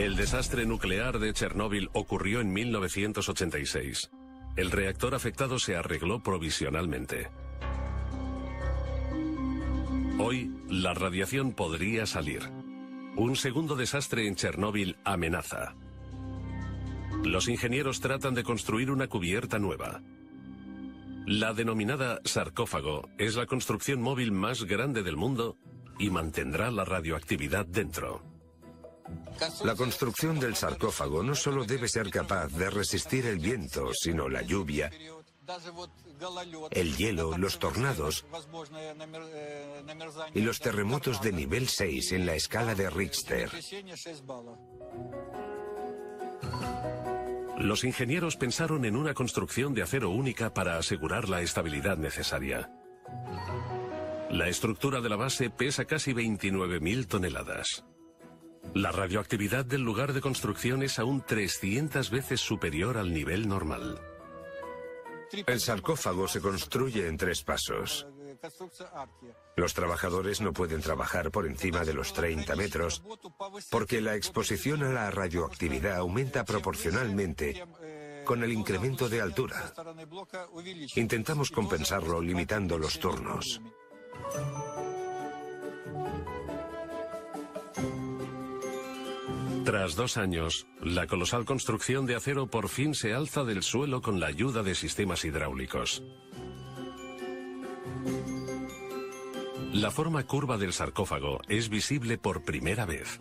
El 0.07 0.15
desastre 0.15 0.65
nuclear 0.65 1.19
de 1.19 1.33
Chernóbil 1.33 1.89
ocurrió 1.91 2.39
en 2.39 2.53
1986. 2.53 4.09
El 4.55 4.71
reactor 4.71 5.13
afectado 5.13 5.59
se 5.59 5.75
arregló 5.75 6.23
provisionalmente. 6.23 7.27
Hoy, 10.17 10.49
la 10.69 10.93
radiación 10.93 11.51
podría 11.51 12.05
salir. 12.05 12.43
Un 13.17 13.35
segundo 13.35 13.75
desastre 13.75 14.29
en 14.29 14.35
Chernóbil 14.35 14.95
amenaza. 15.03 15.75
Los 17.25 17.49
ingenieros 17.49 17.99
tratan 17.99 18.33
de 18.33 18.45
construir 18.45 18.91
una 18.91 19.07
cubierta 19.07 19.59
nueva. 19.59 20.01
La 21.25 21.53
denominada 21.53 22.21
sarcófago 22.23 23.09
es 23.17 23.35
la 23.35 23.45
construcción 23.45 24.01
móvil 24.01 24.31
más 24.31 24.63
grande 24.63 25.03
del 25.03 25.17
mundo 25.17 25.57
y 25.99 26.11
mantendrá 26.11 26.71
la 26.71 26.85
radioactividad 26.85 27.65
dentro. 27.65 28.26
La 29.63 29.75
construcción 29.75 30.39
del 30.39 30.55
sarcófago 30.55 31.23
no 31.23 31.35
solo 31.35 31.65
debe 31.65 31.87
ser 31.87 32.09
capaz 32.09 32.47
de 32.47 32.69
resistir 32.69 33.25
el 33.25 33.39
viento, 33.39 33.91
sino 33.93 34.27
la 34.29 34.41
lluvia, 34.41 34.91
el 36.71 36.97
hielo, 36.97 37.37
los 37.37 37.59
tornados 37.59 38.25
y 40.33 40.41
los 40.41 40.59
terremotos 40.59 41.21
de 41.21 41.31
nivel 41.31 41.67
6 41.67 42.11
en 42.13 42.25
la 42.25 42.35
escala 42.35 42.75
de 42.75 42.89
Richter. 42.89 43.51
Los 47.57 47.83
ingenieros 47.83 48.35
pensaron 48.35 48.85
en 48.85 48.95
una 48.95 49.13
construcción 49.13 49.73
de 49.73 49.81
acero 49.81 50.09
única 50.09 50.53
para 50.53 50.77
asegurar 50.77 51.29
la 51.29 51.41
estabilidad 51.41 51.97
necesaria. 51.97 52.71
La 54.29 54.47
estructura 54.47 55.01
de 55.01 55.09
la 55.09 55.15
base 55.15 55.49
pesa 55.49 55.85
casi 55.85 56.13
29.000 56.13 57.07
toneladas. 57.07 57.83
La 58.77 58.91
radioactividad 58.91 59.65
del 59.65 59.81
lugar 59.81 60.13
de 60.13 60.21
construcción 60.21 60.83
es 60.83 60.99
aún 60.99 61.23
300 61.25 62.11
veces 62.11 62.39
superior 62.39 62.99
al 62.99 63.11
nivel 63.11 63.47
normal. 63.47 63.99
El 65.47 65.59
sarcófago 65.59 66.27
se 66.27 66.41
construye 66.41 67.07
en 67.07 67.17
tres 67.17 67.41
pasos. 67.41 68.05
Los 69.55 69.73
trabajadores 69.73 70.41
no 70.41 70.53
pueden 70.53 70.81
trabajar 70.81 71.31
por 71.31 71.47
encima 71.47 71.83
de 71.85 71.95
los 71.95 72.13
30 72.13 72.55
metros 72.55 73.01
porque 73.71 73.99
la 73.99 74.13
exposición 74.13 74.83
a 74.83 74.91
la 74.91 75.09
radioactividad 75.09 75.95
aumenta 75.95 76.45
proporcionalmente 76.45 77.65
con 78.25 78.43
el 78.43 78.53
incremento 78.53 79.09
de 79.09 79.21
altura. 79.21 79.73
Intentamos 80.95 81.49
compensarlo 81.49 82.21
limitando 82.21 82.77
los 82.77 82.99
turnos. 82.99 83.59
Tras 89.67 89.97
dos 89.97 90.15
años, 90.15 90.65
la 90.81 91.07
colosal 91.07 91.43
construcción 91.43 92.05
de 92.05 92.15
acero 92.15 92.47
por 92.47 92.69
fin 92.69 92.95
se 92.95 93.13
alza 93.13 93.43
del 93.43 93.63
suelo 93.63 94.01
con 94.01 94.17
la 94.17 94.27
ayuda 94.27 94.63
de 94.63 94.73
sistemas 94.73 95.25
hidráulicos. 95.25 96.01
La 99.73 99.91
forma 99.91 100.23
curva 100.23 100.57
del 100.57 100.71
sarcófago 100.71 101.41
es 101.49 101.67
visible 101.67 102.17
por 102.17 102.45
primera 102.45 102.85
vez. 102.85 103.19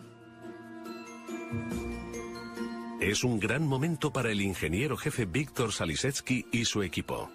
Es 3.01 3.25
un 3.25 3.41
gran 3.41 3.67
momento 3.67 4.13
para 4.13 4.31
el 4.31 4.39
ingeniero 4.39 4.95
jefe 4.95 5.25
Víctor 5.25 5.73
Salisetsky 5.73 6.45
y 6.53 6.63
su 6.63 6.81
equipo. 6.81 7.29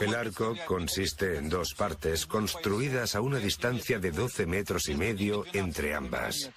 El 0.00 0.14
arco 0.14 0.54
consiste 0.66 1.36
en 1.36 1.48
dos 1.48 1.74
partes 1.74 2.26
construidas 2.26 3.14
a 3.14 3.20
una 3.20 3.38
distancia 3.38 3.98
de 3.98 4.10
12 4.10 4.46
metros 4.46 4.88
y 4.88 4.94
medio 4.94 5.44
entre 5.52 5.94
ambas. 5.94 6.50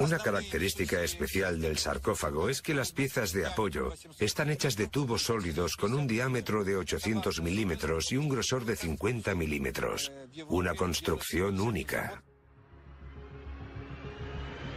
Una 0.00 0.18
característica 0.18 1.02
especial 1.02 1.60
del 1.60 1.76
sarcófago 1.76 2.48
es 2.48 2.62
que 2.62 2.72
las 2.72 2.92
piezas 2.92 3.32
de 3.32 3.46
apoyo 3.46 3.92
están 4.20 4.48
hechas 4.48 4.76
de 4.76 4.86
tubos 4.86 5.22
sólidos 5.22 5.76
con 5.76 5.92
un 5.92 6.06
diámetro 6.06 6.62
de 6.62 6.76
800 6.76 7.40
milímetros 7.42 8.12
y 8.12 8.16
un 8.16 8.28
grosor 8.28 8.64
de 8.64 8.76
50 8.76 9.34
milímetros. 9.34 10.12
Una 10.48 10.74
construcción 10.74 11.60
única. 11.60 12.22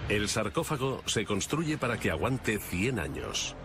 El 0.09 0.27
sarcófago 0.27 1.03
se 1.05 1.23
construye 1.23 1.77
para 1.77 1.99
que 1.99 2.09
aguante 2.09 2.57
100 2.59 2.99
años. 2.99 3.55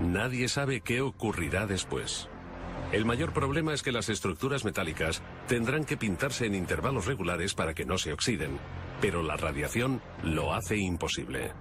Nadie 0.00 0.48
sabe 0.48 0.80
qué 0.80 1.02
ocurrirá 1.02 1.66
después. 1.66 2.28
El 2.90 3.04
mayor 3.04 3.32
problema 3.32 3.74
es 3.74 3.82
que 3.82 3.92
las 3.92 4.08
estructuras 4.08 4.64
metálicas 4.64 5.22
tendrán 5.46 5.84
que 5.84 5.96
pintarse 5.96 6.46
en 6.46 6.54
intervalos 6.54 7.06
regulares 7.06 7.54
para 7.54 7.74
que 7.74 7.84
no 7.84 7.98
se 7.98 8.12
oxiden, 8.12 8.58
pero 9.00 9.22
la 9.22 9.36
radiación 9.36 10.00
lo 10.24 10.54
hace 10.54 10.76
imposible. 10.78 11.52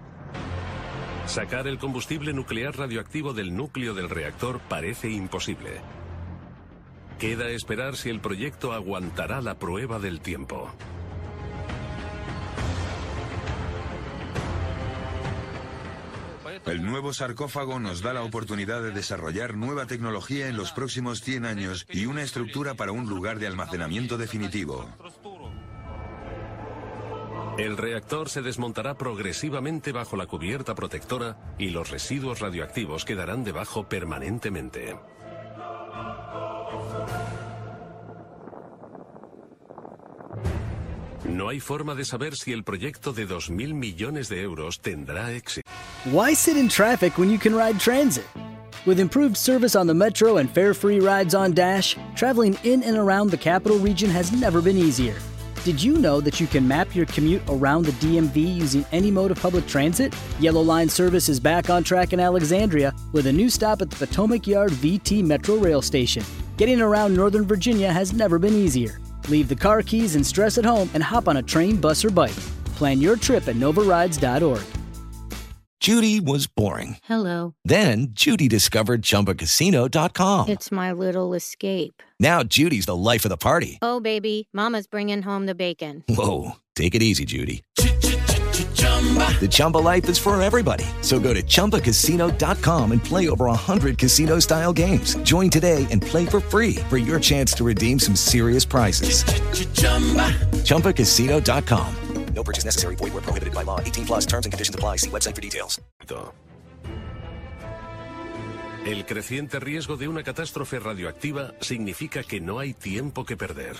Sacar 1.25 1.67
el 1.67 1.77
combustible 1.77 2.33
nuclear 2.33 2.75
radioactivo 2.75 3.33
del 3.33 3.55
núcleo 3.55 3.93
del 3.93 4.09
reactor 4.09 4.59
parece 4.67 5.11
imposible. 5.11 5.81
Queda 7.19 7.49
esperar 7.49 7.97
si 7.97 8.09
el 8.09 8.21
proyecto 8.21 8.71
aguantará 8.71 9.41
la 9.41 9.59
prueba 9.59 9.99
del 9.99 10.21
tiempo. 10.21 10.71
El 16.69 16.85
nuevo 16.85 17.13
sarcófago 17.13 17.79
nos 17.79 18.03
da 18.03 18.13
la 18.13 18.21
oportunidad 18.21 18.83
de 18.83 18.91
desarrollar 18.91 19.55
nueva 19.55 19.87
tecnología 19.87 20.49
en 20.49 20.55
los 20.55 20.71
próximos 20.71 21.21
100 21.21 21.45
años 21.45 21.87
y 21.89 22.05
una 22.05 22.21
estructura 22.21 22.75
para 22.75 22.91
un 22.91 23.09
lugar 23.09 23.39
de 23.39 23.47
almacenamiento 23.47 24.19
definitivo. 24.19 24.87
El 27.57 27.75
reactor 27.75 28.29
se 28.29 28.43
desmontará 28.43 28.99
progresivamente 28.99 29.91
bajo 29.91 30.15
la 30.15 30.27
cubierta 30.27 30.75
protectora 30.75 31.55
y 31.57 31.71
los 31.71 31.89
residuos 31.89 32.39
radioactivos 32.39 33.03
quedarán 33.03 33.43
debajo 33.43 33.89
permanentemente. 33.89 34.95
No 41.29 41.49
hay 41.49 41.59
forma 41.59 41.93
de 41.93 42.05
saber 42.05 42.35
si 42.35 42.51
el 42.53 42.63
proyecto 42.63 43.13
de 43.13 43.27
2.000 43.27 43.73
millones 43.73 44.29
de 44.29 44.41
euros 44.41 44.79
tendrá 44.81 45.31
éxito. 45.31 45.61
Why 46.11 46.33
sit 46.33 46.57
in 46.57 46.67
traffic 46.67 47.19
when 47.19 47.29
you 47.29 47.37
can 47.37 47.53
ride 47.53 47.79
transit? 47.79 48.25
With 48.87 48.99
improved 48.99 49.37
service 49.37 49.75
on 49.75 49.85
the 49.85 49.93
Metro 49.93 50.37
and 50.37 50.49
fare 50.49 50.73
free 50.73 50.99
rides 50.99 51.35
on 51.35 51.53
Dash, 51.53 51.95
traveling 52.15 52.57
in 52.63 52.81
and 52.81 52.97
around 52.97 53.29
the 53.29 53.37
capital 53.37 53.77
region 53.77 54.09
has 54.09 54.31
never 54.31 54.59
been 54.59 54.75
easier. 54.75 55.13
Did 55.63 55.83
you 55.83 55.99
know 55.99 56.19
that 56.19 56.39
you 56.39 56.47
can 56.47 56.67
map 56.67 56.95
your 56.95 57.05
commute 57.05 57.43
around 57.47 57.85
the 57.85 57.91
DMV 57.99 58.55
using 58.55 58.83
any 58.91 59.11
mode 59.11 59.29
of 59.29 59.39
public 59.39 59.67
transit? 59.67 60.15
Yellow 60.39 60.61
Line 60.61 60.89
service 60.89 61.29
is 61.29 61.39
back 61.39 61.69
on 61.69 61.83
track 61.83 62.11
in 62.11 62.19
Alexandria 62.19 62.91
with 63.11 63.27
a 63.27 63.31
new 63.31 63.51
stop 63.51 63.83
at 63.83 63.91
the 63.91 64.07
Potomac 64.07 64.47
Yard 64.47 64.71
VT 64.71 65.23
Metro 65.23 65.57
Rail 65.57 65.83
Station. 65.83 66.23
Getting 66.57 66.81
around 66.81 67.13
Northern 67.13 67.45
Virginia 67.45 67.91
has 67.91 68.13
never 68.13 68.39
been 68.39 68.55
easier. 68.55 68.99
Leave 69.29 69.47
the 69.47 69.55
car 69.55 69.81
keys 69.81 70.15
and 70.15 70.25
stress 70.25 70.57
at 70.57 70.65
home 70.65 70.89
and 70.93 71.03
hop 71.03 71.27
on 71.27 71.37
a 71.37 71.43
train, 71.43 71.75
bus, 71.75 72.03
or 72.03 72.09
bike. 72.09 72.35
Plan 72.75 72.99
your 72.99 73.15
trip 73.15 73.47
at 73.47 73.55
novarides.org. 73.55 74.61
Judy 75.79 76.19
was 76.19 76.45
boring. 76.45 76.97
Hello. 77.03 77.53
Then 77.63 78.07
Judy 78.11 78.49
discovered 78.49 79.01
ChumbaCasino.com. 79.01 80.49
It's 80.49 80.73
my 80.73 80.91
little 80.91 81.33
escape. 81.33 82.03
Now 82.19 82.43
Judy's 82.43 82.85
the 82.85 82.95
life 82.97 83.23
of 83.23 83.29
the 83.29 83.37
party. 83.37 83.79
Oh, 83.81 84.01
baby, 84.01 84.49
Mama's 84.51 84.87
bringing 84.87 85.21
home 85.21 85.45
the 85.45 85.55
bacon. 85.55 86.03
Whoa, 86.09 86.57
take 86.75 86.95
it 86.95 87.01
easy, 87.01 87.23
Judy. 87.23 87.63
The 89.39 89.47
Chumba 89.49 89.77
life 89.77 90.09
is 90.09 90.17
for 90.17 90.39
everybody. 90.41 90.83
So 91.01 91.19
go 91.19 91.33
to 91.33 91.41
ChumbaCasino.com 91.41 92.91
and 92.91 93.01
play 93.01 93.29
over 93.29 93.45
100 93.45 93.97
casino 93.97 94.39
style 94.39 94.73
games. 94.73 95.15
Join 95.23 95.49
today 95.49 95.87
and 95.89 96.01
play 96.01 96.25
for 96.25 96.41
free 96.41 96.75
for 96.89 96.97
your 96.97 97.21
chance 97.21 97.53
to 97.53 97.63
redeem 97.63 97.99
some 97.99 98.15
serious 98.15 98.65
prizes. 98.65 99.23
ChumbaCasino.com. 100.65 101.95
No 102.33 102.43
purchase 102.43 102.65
necessary. 102.65 102.95
Void 102.95 103.13
where 103.13 103.21
prohibited 103.21 103.53
by 103.53 103.63
law. 103.63 103.79
18 103.81 104.05
plus 104.05 104.25
terms 104.25 104.45
and 104.45 104.53
conditions 104.53 104.75
apply. 104.75 104.97
See 104.97 105.09
website 105.09 105.35
for 105.35 105.41
details. 105.41 105.79
El 108.85 109.05
creciente 109.05 109.59
riesgo 109.59 109.97
de 109.97 110.07
una 110.07 110.23
catástrofe 110.23 110.79
radioactiva 110.79 111.53
significa 111.59 112.23
que 112.23 112.39
no 112.39 112.59
hay 112.59 112.73
tiempo 112.73 113.25
que 113.25 113.35
perder. 113.35 113.75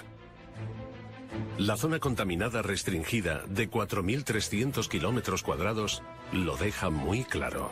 La 1.58 1.78
zona 1.78 1.99
contaminada 1.99 2.62
restringida 2.62 3.43
de 3.47 3.69
4.300 3.69 4.88
kilómetros 4.88 5.43
cuadrados 5.43 6.02
lo 6.32 6.58
deja 6.58 6.89
muy 6.89 7.23
claro. 7.23 7.71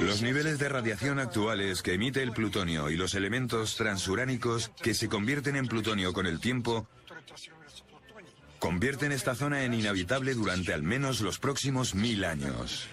Los 0.00 0.22
niveles 0.22 0.58
de 0.60 0.68
radiación 0.68 1.18
actuales 1.18 1.82
que 1.82 1.94
emite 1.94 2.22
el 2.22 2.32
plutonio 2.32 2.88
y 2.88 2.96
los 2.96 3.14
elementos 3.14 3.76
transuránicos 3.76 4.70
que 4.80 4.94
se 4.94 5.08
convierten 5.08 5.56
en 5.56 5.66
plutonio 5.66 6.12
con 6.12 6.26
el 6.26 6.38
tiempo 6.38 6.86
convierten 8.60 9.12
esta 9.12 9.34
zona 9.34 9.64
en 9.64 9.74
inhabitable 9.74 10.34
durante 10.34 10.72
al 10.72 10.82
menos 10.82 11.20
los 11.20 11.38
próximos 11.38 11.94
mil 11.94 12.24
años. 12.24 12.88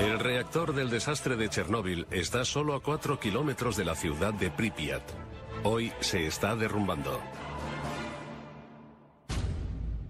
El 0.00 0.18
reactor 0.18 0.74
del 0.74 0.90
desastre 0.90 1.36
de 1.36 1.48
Chernóbil 1.48 2.06
está 2.10 2.44
solo 2.44 2.74
a 2.74 2.82
4 2.82 3.20
kilómetros 3.20 3.76
de 3.76 3.84
la 3.84 3.94
ciudad 3.94 4.34
de 4.34 4.50
Pripyat. 4.50 5.02
Hoy 5.62 5.92
se 6.00 6.26
está 6.26 6.56
derrumbando. 6.56 7.20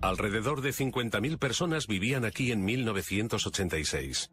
Alrededor 0.00 0.62
de 0.62 0.70
50.000 0.70 1.38
personas 1.38 1.86
vivían 1.86 2.24
aquí 2.24 2.50
en 2.50 2.64
1986. 2.64 4.30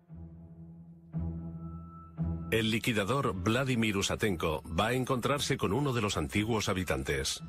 El 2.51 2.71
liquidador 2.71 3.33
Vladimir 3.33 3.97
Usatenko 3.97 4.63
va 4.67 4.87
a 4.87 4.93
encontrarse 4.93 5.57
con 5.57 5.73
uno 5.73 5.93
de 5.93 6.01
los 6.01 6.17
antiguos 6.17 6.69
habitantes. 6.69 7.41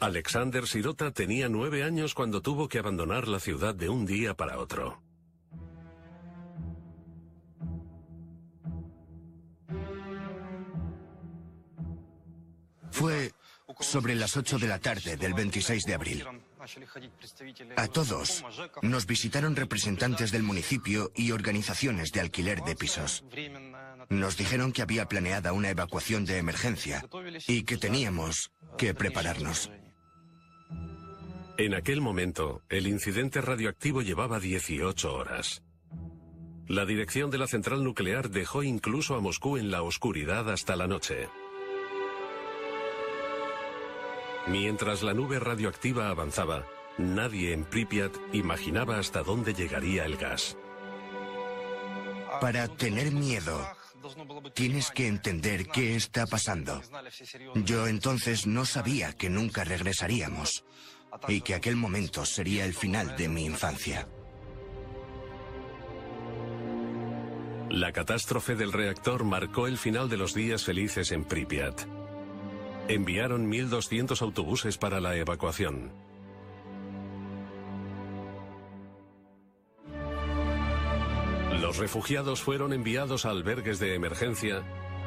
Alexander 0.00 0.66
Sirota 0.66 1.10
tenía 1.10 1.48
nueve 1.48 1.82
años 1.82 2.14
cuando 2.14 2.40
tuvo 2.40 2.68
que 2.68 2.78
abandonar 2.78 3.28
la 3.28 3.40
ciudad 3.40 3.74
de 3.74 3.88
un 3.88 4.06
día 4.06 4.34
para 4.34 4.58
otro. 4.58 5.07
Fue 12.98 13.30
sobre 13.78 14.16
las 14.16 14.36
8 14.36 14.58
de 14.58 14.66
la 14.66 14.80
tarde 14.80 15.16
del 15.16 15.32
26 15.32 15.84
de 15.84 15.94
abril. 15.94 16.24
A 17.76 17.86
todos 17.86 18.44
nos 18.82 19.06
visitaron 19.06 19.54
representantes 19.54 20.32
del 20.32 20.42
municipio 20.42 21.12
y 21.14 21.30
organizaciones 21.30 22.10
de 22.10 22.18
alquiler 22.18 22.60
de 22.64 22.74
pisos. 22.74 23.22
Nos 24.08 24.36
dijeron 24.36 24.72
que 24.72 24.82
había 24.82 25.06
planeada 25.06 25.52
una 25.52 25.70
evacuación 25.70 26.24
de 26.24 26.38
emergencia 26.38 27.04
y 27.46 27.62
que 27.62 27.76
teníamos 27.76 28.50
que 28.76 28.94
prepararnos. 28.94 29.70
En 31.56 31.74
aquel 31.74 32.00
momento, 32.00 32.62
el 32.68 32.88
incidente 32.88 33.40
radioactivo 33.40 34.02
llevaba 34.02 34.40
18 34.40 35.14
horas. 35.14 35.62
La 36.66 36.84
dirección 36.84 37.30
de 37.30 37.38
la 37.38 37.46
central 37.46 37.84
nuclear 37.84 38.28
dejó 38.28 38.64
incluso 38.64 39.14
a 39.14 39.20
Moscú 39.20 39.56
en 39.56 39.70
la 39.70 39.82
oscuridad 39.82 40.50
hasta 40.50 40.74
la 40.74 40.88
noche. 40.88 41.28
Mientras 44.50 45.02
la 45.02 45.12
nube 45.12 45.38
radioactiva 45.38 46.08
avanzaba, 46.08 46.64
nadie 46.96 47.52
en 47.52 47.64
Pripyat 47.64 48.12
imaginaba 48.32 48.98
hasta 48.98 49.22
dónde 49.22 49.52
llegaría 49.52 50.06
el 50.06 50.16
gas. 50.16 50.56
Para 52.40 52.68
tener 52.68 53.12
miedo, 53.12 53.60
tienes 54.54 54.90
que 54.90 55.06
entender 55.06 55.66
qué 55.68 55.96
está 55.96 56.26
pasando. 56.26 56.80
Yo 57.56 57.88
entonces 57.88 58.46
no 58.46 58.64
sabía 58.64 59.12
que 59.12 59.28
nunca 59.28 59.64
regresaríamos 59.64 60.64
y 61.26 61.42
que 61.42 61.54
aquel 61.54 61.76
momento 61.76 62.24
sería 62.24 62.64
el 62.64 62.74
final 62.74 63.16
de 63.16 63.28
mi 63.28 63.44
infancia. 63.44 64.08
La 67.70 67.92
catástrofe 67.92 68.54
del 68.54 68.72
reactor 68.72 69.24
marcó 69.24 69.66
el 69.66 69.76
final 69.76 70.08
de 70.08 70.16
los 70.16 70.32
días 70.32 70.64
felices 70.64 71.12
en 71.12 71.24
Pripyat. 71.24 71.97
Enviaron 72.88 73.52
1.200 73.52 74.22
autobuses 74.22 74.78
para 74.78 74.98
la 74.98 75.14
evacuación. 75.14 75.92
Los 81.60 81.76
refugiados 81.76 82.40
fueron 82.40 82.72
enviados 82.72 83.26
a 83.26 83.30
albergues 83.30 83.78
de 83.78 83.94
emergencia, 83.94 84.62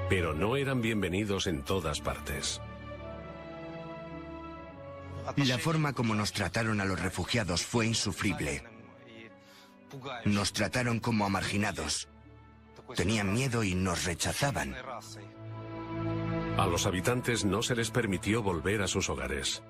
pero 0.09 0.33
no 0.33 0.57
eran 0.57 0.81
bienvenidos 0.81 1.47
en 1.47 1.63
todas 1.63 2.01
partes. 2.01 2.61
La 5.37 5.57
forma 5.57 5.93
como 5.93 6.13
nos 6.13 6.33
trataron 6.33 6.81
a 6.81 6.85
los 6.85 7.01
refugiados 7.01 7.63
fue 7.65 7.87
insufrible. 7.87 8.63
Nos 10.25 10.53
trataron 10.53 10.99
como 10.99 11.25
a 11.25 11.29
marginados. 11.29 12.09
Tenían 12.95 13.33
miedo 13.33 13.63
y 13.63 13.73
nos 13.73 14.05
rechazaban. 14.05 14.75
A 16.57 16.67
los 16.67 16.85
habitantes 16.85 17.45
no 17.45 17.61
se 17.61 17.75
les 17.75 17.91
permitió 17.91 18.43
volver 18.43 18.81
a 18.81 18.87
sus 18.87 19.09
hogares. 19.09 19.63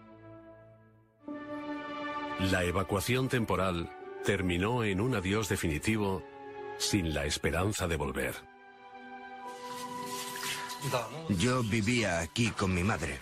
La 2.40 2.64
evacuación 2.64 3.30
temporal 3.30 3.90
terminó 4.26 4.84
en 4.84 5.00
un 5.00 5.16
adiós 5.16 5.48
definitivo 5.48 6.24
sin 6.78 7.14
la 7.14 7.26
esperanza 7.26 7.88
de 7.88 7.96
volver. 7.96 8.36
Yo 11.30 11.64
vivía 11.64 12.20
aquí 12.20 12.50
con 12.50 12.74
mi 12.74 12.84
madre. 12.84 13.20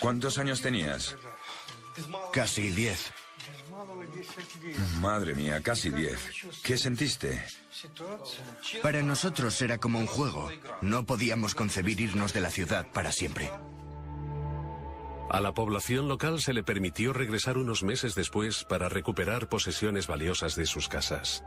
¿Cuántos 0.00 0.38
años 0.38 0.62
tenías? 0.62 1.16
Casi 2.32 2.70
diez. 2.70 3.12
Madre 5.00 5.34
mía, 5.34 5.60
casi 5.62 5.90
diez. 5.90 6.18
¿Qué 6.62 6.76
sentiste? 6.78 7.42
Para 8.82 9.02
nosotros 9.02 9.60
era 9.62 9.78
como 9.78 9.98
un 9.98 10.06
juego. 10.06 10.50
No 10.80 11.04
podíamos 11.04 11.54
concebir 11.54 12.00
irnos 12.00 12.32
de 12.32 12.40
la 12.40 12.50
ciudad 12.50 12.86
para 12.92 13.12
siempre. 13.12 13.50
A 15.30 15.40
la 15.40 15.52
población 15.52 16.08
local 16.08 16.40
se 16.40 16.52
le 16.52 16.62
permitió 16.62 17.12
regresar 17.12 17.58
unos 17.58 17.82
meses 17.82 18.14
después 18.14 18.64
para 18.64 18.88
recuperar 18.88 19.48
posesiones 19.48 20.06
valiosas 20.06 20.54
de 20.54 20.66
sus 20.66 20.88
casas. 20.88 21.42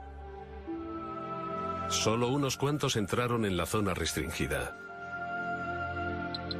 Solo 1.89 2.27
unos 2.27 2.57
cuantos 2.57 2.97
entraron 2.97 3.45
en 3.45 3.55
la 3.55 3.65
zona 3.65 3.93
restringida. 3.93 4.77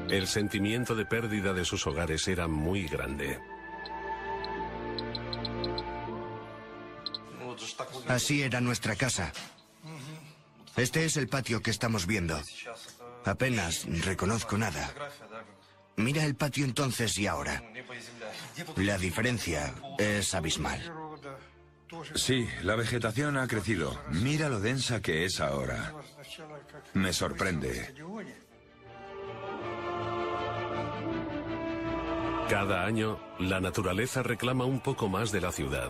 El 0.09 0.27
sentimiento 0.27 0.95
de 0.95 1.05
pérdida 1.05 1.51
de 1.51 1.65
sus 1.65 1.85
hogares 1.85 2.27
era 2.29 2.47
muy 2.47 2.87
grande. 2.87 3.39
Así 8.07 8.41
era 8.41 8.61
nuestra 8.61 8.95
casa. 8.95 9.31
Este 10.75 11.05
es 11.05 11.17
el 11.17 11.27
patio 11.27 11.61
que 11.61 11.71
estamos 11.71 12.05
viendo. 12.05 12.39
Apenas 13.25 13.85
reconozco 14.05 14.57
nada. 14.57 14.93
Mira 15.95 16.23
el 16.23 16.35
patio 16.35 16.65
entonces 16.65 17.17
y 17.17 17.27
ahora. 17.27 17.63
La 18.75 18.97
diferencia 18.97 19.73
es 19.97 20.33
abismal. 20.35 20.93
Sí, 22.15 22.47
la 22.61 22.75
vegetación 22.75 23.37
ha 23.37 23.47
crecido. 23.47 23.99
Mira 24.11 24.49
lo 24.49 24.59
densa 24.59 25.01
que 25.01 25.25
es 25.25 25.39
ahora. 25.39 25.93
Me 26.93 27.13
sorprende. 27.13 27.93
Cada 32.49 32.85
año, 32.85 33.19
la 33.39 33.59
naturaleza 33.59 34.23
reclama 34.23 34.63
un 34.63 34.79
poco 34.79 35.09
más 35.09 35.33
de 35.33 35.41
la 35.41 35.51
ciudad. 35.51 35.89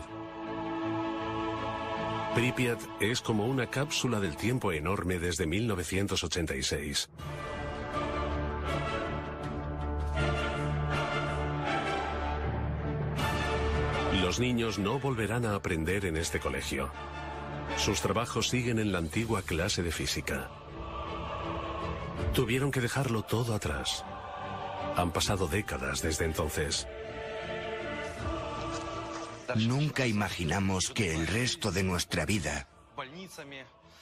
Pripyat 2.34 2.80
es 2.98 3.20
como 3.20 3.46
una 3.46 3.70
cápsula 3.70 4.18
del 4.18 4.36
tiempo 4.36 4.72
enorme 4.72 5.20
desde 5.20 5.46
1986. 5.46 7.10
Los 14.20 14.40
niños 14.40 14.80
no 14.80 14.98
volverán 14.98 15.46
a 15.46 15.54
aprender 15.54 16.06
en 16.06 16.16
este 16.16 16.40
colegio. 16.40 16.90
Sus 17.76 18.00
trabajos 18.00 18.48
siguen 18.48 18.80
en 18.80 18.90
la 18.90 18.98
antigua 18.98 19.42
clase 19.42 19.84
de 19.84 19.92
física. 19.92 20.50
Tuvieron 22.34 22.72
que 22.72 22.80
dejarlo 22.80 23.22
todo 23.22 23.54
atrás. 23.54 24.04
Han 24.98 25.12
pasado 25.12 25.46
décadas 25.46 26.02
desde 26.02 26.24
entonces. 26.24 26.88
Nunca 29.54 30.08
imaginamos 30.08 30.90
que 30.90 31.14
el 31.14 31.28
resto 31.28 31.70
de 31.70 31.84
nuestra 31.84 32.26
vida 32.26 32.66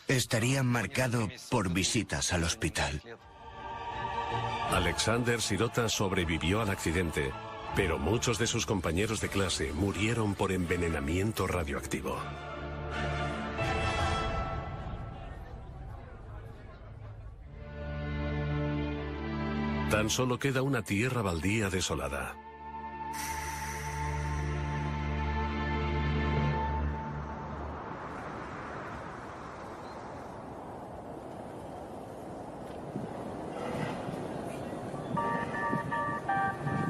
estaría 0.09 0.63
marcado 0.63 1.29
por 1.51 1.71
visitas 1.71 2.33
al 2.33 2.45
hospital. 2.45 3.03
Alexander 4.71 5.43
Sirota 5.43 5.91
sobrevivió 5.91 6.63
al 6.63 6.71
accidente, 6.71 7.31
pero 7.77 7.99
muchos 7.99 8.39
de 8.39 8.47
sus 8.47 8.65
compañeros 8.65 9.21
de 9.21 9.29
clase 9.29 9.75
murieron 9.75 10.35
por 10.35 10.51
envenenamiento 10.51 11.47
radioactivo. 11.47 12.19
Tan 19.90 20.11
solo 20.11 20.38
queda 20.38 20.62
una 20.62 20.83
tierra 20.83 21.22
baldía 21.22 21.70
desolada. 21.70 22.37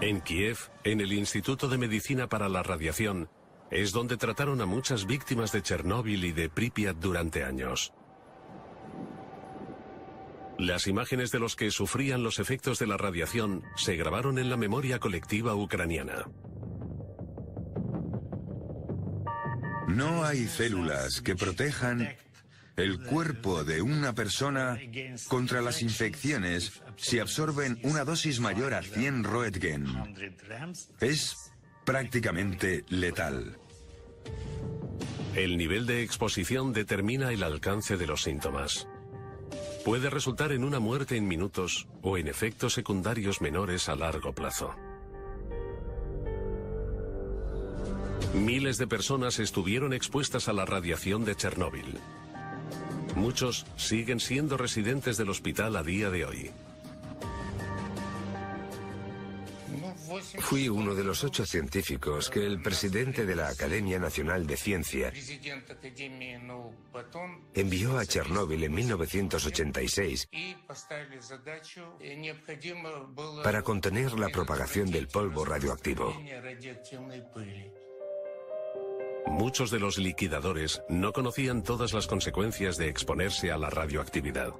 En 0.00 0.20
Kiev, 0.20 0.58
en 0.84 1.00
el 1.00 1.12
Instituto 1.12 1.68
de 1.68 1.78
Medicina 1.78 2.28
para 2.28 2.48
la 2.48 2.62
Radiación, 2.62 3.28
Es 3.70 3.92
donde 3.92 4.16
trataron 4.16 4.60
a 4.60 4.66
muchas 4.66 5.06
víctimas 5.06 5.50
de 5.52 5.60
Chernóbil 5.60 6.24
y 6.24 6.32
de 6.32 6.48
Pripyat 6.48 6.96
durante 6.96 7.42
años. 7.42 7.92
Las 10.58 10.86
imágenes 10.86 11.30
de 11.32 11.38
los 11.38 11.54
que 11.54 11.70
sufrían 11.70 12.22
los 12.22 12.38
efectos 12.38 12.78
de 12.78 12.86
la 12.86 12.96
radiación 12.96 13.62
se 13.76 13.96
grabaron 13.96 14.38
en 14.38 14.48
la 14.48 14.56
memoria 14.56 14.98
colectiva 14.98 15.54
ucraniana. 15.54 16.26
No 19.88 20.24
hay 20.24 20.46
células 20.46 21.20
que 21.20 21.36
protejan 21.36 22.08
el 22.76 23.00
cuerpo 23.00 23.64
de 23.64 23.80
una 23.82 24.14
persona 24.14 24.78
contra 25.28 25.62
las 25.62 25.82
infecciones 25.82 26.82
si 26.96 27.18
absorben 27.18 27.78
una 27.82 28.04
dosis 28.04 28.40
mayor 28.40 28.74
a 28.74 28.82
100 28.82 29.24
Roentgen. 29.24 29.86
Es 31.00 31.52
prácticamente 31.84 32.84
letal. 32.88 33.58
El 35.34 35.56
nivel 35.56 35.86
de 35.86 36.02
exposición 36.02 36.72
determina 36.72 37.30
el 37.30 37.42
alcance 37.42 37.96
de 37.96 38.06
los 38.06 38.22
síntomas. 38.22 38.88
Puede 39.86 40.10
resultar 40.10 40.50
en 40.50 40.64
una 40.64 40.80
muerte 40.80 41.16
en 41.16 41.28
minutos 41.28 41.86
o 42.02 42.18
en 42.18 42.26
efectos 42.26 42.72
secundarios 42.72 43.40
menores 43.40 43.88
a 43.88 43.94
largo 43.94 44.32
plazo. 44.32 44.74
Miles 48.34 48.78
de 48.78 48.88
personas 48.88 49.38
estuvieron 49.38 49.92
expuestas 49.92 50.48
a 50.48 50.52
la 50.52 50.64
radiación 50.64 51.24
de 51.24 51.36
Chernóbil. 51.36 52.00
Muchos 53.14 53.64
siguen 53.76 54.18
siendo 54.18 54.56
residentes 54.56 55.18
del 55.18 55.30
hospital 55.30 55.76
a 55.76 55.84
día 55.84 56.10
de 56.10 56.24
hoy. 56.24 56.50
Fui 60.38 60.68
uno 60.68 60.94
de 60.94 61.04
los 61.04 61.24
ocho 61.24 61.44
científicos 61.44 62.30
que 62.30 62.44
el 62.44 62.62
presidente 62.62 63.26
de 63.26 63.36
la 63.36 63.48
Academia 63.48 63.98
Nacional 63.98 64.46
de 64.46 64.56
Ciencia 64.56 65.12
envió 67.54 67.98
a 67.98 68.06
Chernóbil 68.06 68.64
en 68.64 68.74
1986 68.74 70.28
para 73.42 73.62
contener 73.62 74.18
la 74.18 74.28
propagación 74.28 74.90
del 74.90 75.08
polvo 75.08 75.44
radioactivo. 75.44 76.14
Muchos 79.26 79.70
de 79.70 79.80
los 79.80 79.98
liquidadores 79.98 80.82
no 80.88 81.12
conocían 81.12 81.62
todas 81.62 81.92
las 81.92 82.06
consecuencias 82.06 82.76
de 82.76 82.88
exponerse 82.88 83.50
a 83.50 83.58
la 83.58 83.70
radioactividad. 83.70 84.52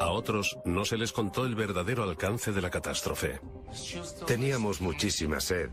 A 0.00 0.10
otros 0.10 0.58
no 0.64 0.84
se 0.84 0.96
les 0.96 1.12
contó 1.12 1.44
el 1.44 1.54
verdadero 1.54 2.02
alcance 2.02 2.52
de 2.52 2.62
la 2.62 2.70
catástrofe. 2.70 3.40
Teníamos 4.26 4.80
muchísima 4.80 5.40
sed 5.40 5.70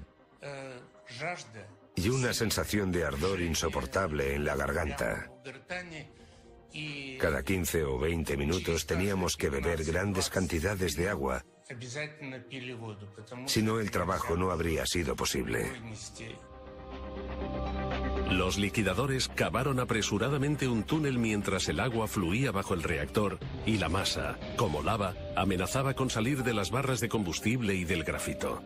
y 1.96 2.10
una 2.10 2.34
sensación 2.34 2.92
de 2.92 3.06
ardor 3.06 3.42
insoportable 3.42 4.36
en 4.36 4.46
la 4.46 4.56
garganta. 4.56 5.32
Cada 7.20 7.44
15 7.44 7.84
o 7.86 8.00
20 8.00 8.36
minutos 8.36 8.86
teníamos 8.86 9.38
que 9.38 9.50
beber 9.50 9.84
grandes 9.86 10.30
cantidades 10.30 10.96
de 10.96 11.10
agua, 11.10 11.46
si 13.46 13.64
no 13.64 13.80
el 13.80 13.92
trabajo 13.92 14.36
no 14.36 14.52
habría 14.52 14.86
sido 14.86 15.16
posible. 15.16 15.72
Los 18.30 18.58
liquidadores 18.58 19.28
cavaron 19.28 19.80
apresuradamente 19.80 20.68
un 20.68 20.84
túnel 20.84 21.20
mientras 21.20 21.70
el 21.70 21.80
agua 21.80 22.08
fluía 22.08 22.52
bajo 22.52 22.74
el 22.74 22.82
reactor 22.82 23.40
y 23.66 23.78
la 23.78 23.88
masa, 23.88 24.38
como 24.58 24.82
lava, 24.82 25.14
amenazaba 25.36 25.94
con 25.94 26.10
salir 26.10 26.44
de 26.44 26.54
las 26.54 26.72
barras 26.72 27.00
de 27.00 27.10
combustible 27.10 27.76
y 27.76 27.84
del 27.84 28.04
grafito. 28.04 28.64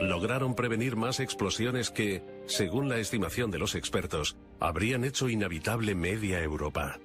Lograron 0.00 0.54
prevenir 0.54 0.96
más 0.96 1.20
explosiones 1.20 1.90
que, 1.90 2.22
según 2.46 2.88
la 2.88 2.98
estimación 2.98 3.50
de 3.50 3.58
los 3.58 3.74
expertos, 3.74 4.36
habrían 4.58 5.04
hecho 5.04 5.28
inhabitable 5.28 5.94
media 5.94 6.42
Europa. 6.42 6.98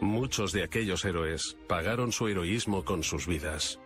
Muchos 0.00 0.52
de 0.52 0.62
aquellos 0.62 1.04
héroes 1.04 1.56
pagaron 1.68 2.12
su 2.12 2.28
heroísmo 2.28 2.84
con 2.84 3.02
sus 3.02 3.26
vidas. 3.26 3.80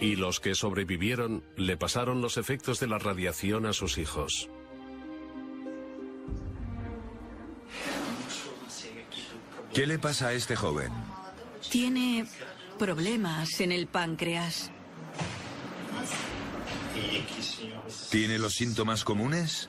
Y 0.00 0.16
los 0.16 0.40
que 0.40 0.54
sobrevivieron 0.54 1.42
le 1.56 1.76
pasaron 1.76 2.20
los 2.20 2.36
efectos 2.36 2.80
de 2.80 2.86
la 2.86 2.98
radiación 2.98 3.66
a 3.66 3.72
sus 3.72 3.98
hijos. 3.98 4.48
¿Qué 9.72 9.86
le 9.86 9.98
pasa 9.98 10.28
a 10.28 10.32
este 10.34 10.54
joven? 10.54 10.92
Tiene 11.70 12.26
problemas 12.78 13.60
en 13.60 13.72
el 13.72 13.86
páncreas. 13.86 14.70
¿Tiene 18.10 18.38
los 18.38 18.52
síntomas 18.52 19.02
comunes? 19.02 19.68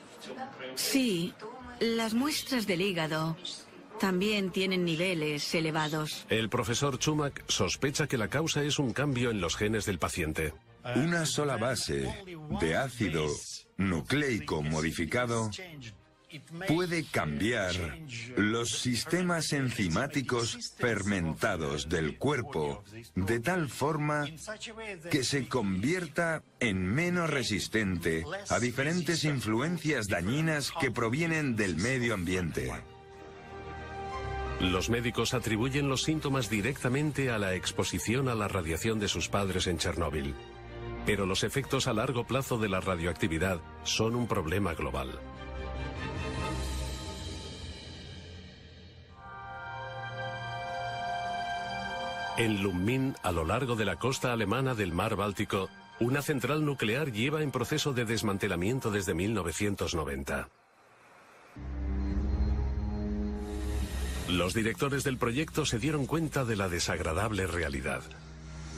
Sí, 0.76 1.34
las 1.80 2.14
muestras 2.14 2.66
del 2.66 2.82
hígado 2.82 3.36
también 3.98 4.50
tienen 4.50 4.84
niveles 4.84 5.54
elevados. 5.54 6.26
El 6.28 6.48
profesor 6.48 6.98
Chumak 6.98 7.44
sospecha 7.48 8.06
que 8.06 8.18
la 8.18 8.28
causa 8.28 8.62
es 8.62 8.78
un 8.78 8.92
cambio 8.92 9.30
en 9.30 9.40
los 9.40 9.56
genes 9.56 9.86
del 9.86 9.98
paciente. 9.98 10.52
Una 10.94 11.26
sola 11.26 11.56
base 11.56 12.12
de 12.60 12.76
ácido 12.76 13.26
nucleico 13.76 14.62
modificado 14.62 15.50
puede 16.68 17.04
cambiar 17.04 17.74
los 18.36 18.78
sistemas 18.78 19.52
enzimáticos 19.52 20.74
fermentados 20.76 21.88
del 21.88 22.18
cuerpo 22.18 22.82
de 23.14 23.40
tal 23.40 23.68
forma 23.68 24.26
que 25.10 25.24
se 25.24 25.48
convierta 25.48 26.42
en 26.60 26.84
menos 26.86 27.30
resistente 27.30 28.24
a 28.48 28.58
diferentes 28.58 29.24
influencias 29.24 30.08
dañinas 30.08 30.72
que 30.80 30.90
provienen 30.90 31.56
del 31.56 31.76
medio 31.76 32.14
ambiente. 32.14 32.72
Los 34.60 34.88
médicos 34.88 35.34
atribuyen 35.34 35.90
los 35.90 36.02
síntomas 36.02 36.48
directamente 36.48 37.30
a 37.30 37.38
la 37.38 37.54
exposición 37.54 38.28
a 38.28 38.34
la 38.34 38.48
radiación 38.48 38.98
de 38.98 39.08
sus 39.08 39.28
padres 39.28 39.66
en 39.66 39.76
Chernóbil. 39.76 40.34
Pero 41.04 41.26
los 41.26 41.44
efectos 41.44 41.86
a 41.86 41.92
largo 41.92 42.26
plazo 42.26 42.56
de 42.56 42.70
la 42.70 42.80
radioactividad 42.80 43.60
son 43.84 44.16
un 44.16 44.26
problema 44.26 44.72
global. 44.72 45.20
En 52.38 52.62
Lummin, 52.62 53.14
a 53.22 53.32
lo 53.32 53.44
largo 53.44 53.76
de 53.76 53.84
la 53.84 53.96
costa 53.96 54.32
alemana 54.32 54.74
del 54.74 54.92
mar 54.92 55.16
Báltico, 55.16 55.68
una 56.00 56.22
central 56.22 56.64
nuclear 56.64 57.12
lleva 57.12 57.42
en 57.42 57.50
proceso 57.50 57.92
de 57.92 58.04
desmantelamiento 58.04 58.90
desde 58.90 59.14
1990. 59.14 60.48
Los 64.28 64.54
directores 64.54 65.04
del 65.04 65.18
proyecto 65.18 65.64
se 65.64 65.78
dieron 65.78 66.06
cuenta 66.06 66.44
de 66.44 66.56
la 66.56 66.68
desagradable 66.68 67.46
realidad. 67.46 68.02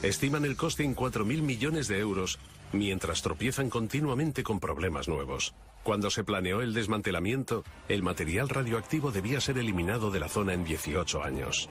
Estiman 0.03 0.45
el 0.45 0.55
coste 0.55 0.83
en 0.83 0.95
4.000 0.95 1.41
millones 1.41 1.87
de 1.87 1.97
euros, 1.99 2.37
mientras 2.71 3.23
tropiezan 3.23 3.69
continuamente 3.69 4.43
con 4.43 4.59
problemas 4.59 5.07
nuevos. 5.07 5.55
Cuando 5.83 6.11
se 6.11 6.23
planeó 6.23 6.61
el 6.61 6.73
desmantelamiento, 6.75 7.63
el 7.87 8.03
material 8.03 8.47
radioactivo 8.47 9.11
debía 9.11 9.41
ser 9.41 9.57
eliminado 9.57 10.11
de 10.11 10.19
la 10.19 10.29
zona 10.29 10.53
en 10.53 10.63
18 10.63 11.23
años. 11.23 11.67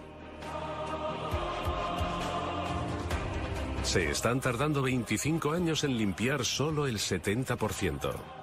Se 3.84 4.10
están 4.10 4.40
tardando 4.40 4.82
25 4.82 5.52
años 5.52 5.84
en 5.84 5.96
limpiar 5.96 6.44
solo 6.44 6.86
el 6.88 6.98
70%. 6.98 8.37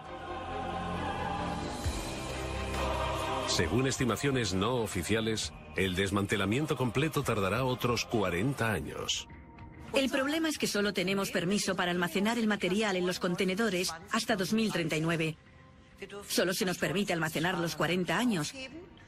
Según 3.47 3.87
estimaciones 3.87 4.53
no 4.53 4.75
oficiales, 4.75 5.53
el 5.75 5.95
desmantelamiento 5.95 6.75
completo 6.75 7.23
tardará 7.23 7.63
otros 7.63 8.05
40 8.05 8.71
años. 8.71 9.27
El 9.93 10.09
problema 10.09 10.49
es 10.49 10.57
que 10.57 10.67
solo 10.67 10.93
tenemos 10.93 11.31
permiso 11.31 11.75
para 11.75 11.91
almacenar 11.91 12.37
el 12.37 12.47
material 12.47 12.97
en 12.97 13.07
los 13.07 13.19
contenedores 13.19 13.93
hasta 14.11 14.35
2039. 14.35 15.37
Solo 16.27 16.53
se 16.53 16.65
nos 16.65 16.77
permite 16.77 17.13
almacenar 17.13 17.57
los 17.57 17.75
40 17.75 18.17
años. 18.17 18.53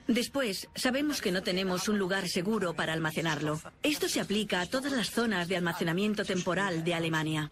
Después, 0.07 0.70
sabemos 0.76 1.22
que 1.22 1.34
no 1.34 1.43
tenemos 1.43 1.89
un 1.89 1.99
lugar 1.99 2.30
seguro 2.30 2.74
para 2.74 2.93
almacenarlo. 2.93 3.59
Esto 3.84 4.07
se 4.07 4.22
aplica 4.22 4.62
a 4.62 4.66
todas 4.66 4.93
las 4.93 5.12
zonas 5.12 5.49
de 5.49 5.57
almacenamiento 5.57 6.24
temporal 6.24 6.86
de 6.86 6.93
Alemania. 6.93 7.51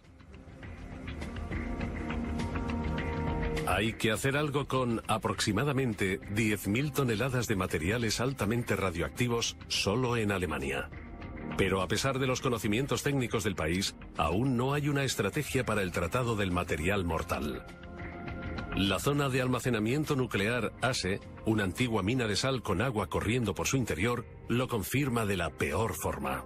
Hay 3.68 3.94
que 3.94 4.12
hacer 4.12 4.38
algo 4.38 4.68
con 4.68 5.02
aproximadamente 5.08 6.20
10.000 6.22 6.94
toneladas 6.94 7.48
de 7.48 7.56
materiales 7.56 8.20
altamente 8.20 8.76
radioactivos 8.76 9.58
solo 9.68 10.18
en 10.18 10.32
Alemania. 10.32 10.90
Pero 11.58 11.82
a 11.82 11.88
pesar 11.88 12.20
de 12.20 12.28
los 12.28 12.42
conocimientos 12.42 13.02
técnicos 13.02 13.44
del 13.44 13.56
país, 13.56 13.96
aún 14.18 14.56
no 14.56 14.74
hay 14.74 14.88
una 14.88 15.04
estrategia 15.04 15.66
para 15.66 15.82
el 15.82 15.92
tratado 15.92 16.36
del 16.36 16.52
material 16.52 17.06
mortal. 17.06 17.66
La 18.76 19.00
zona 19.00 19.30
de 19.30 19.42
almacenamiento 19.42 20.16
nuclear 20.16 20.74
ASE, 20.82 21.20
una 21.46 21.64
antigua 21.64 22.04
mina 22.04 22.28
de 22.28 22.36
sal 22.36 22.62
con 22.62 22.82
agua 22.82 23.08
corriendo 23.08 23.56
por 23.56 23.68
su 23.68 23.78
interior, 23.78 24.26
lo 24.48 24.68
confirma 24.68 25.26
de 25.26 25.38
la 25.38 25.50
peor 25.50 25.96
forma. 25.96 26.46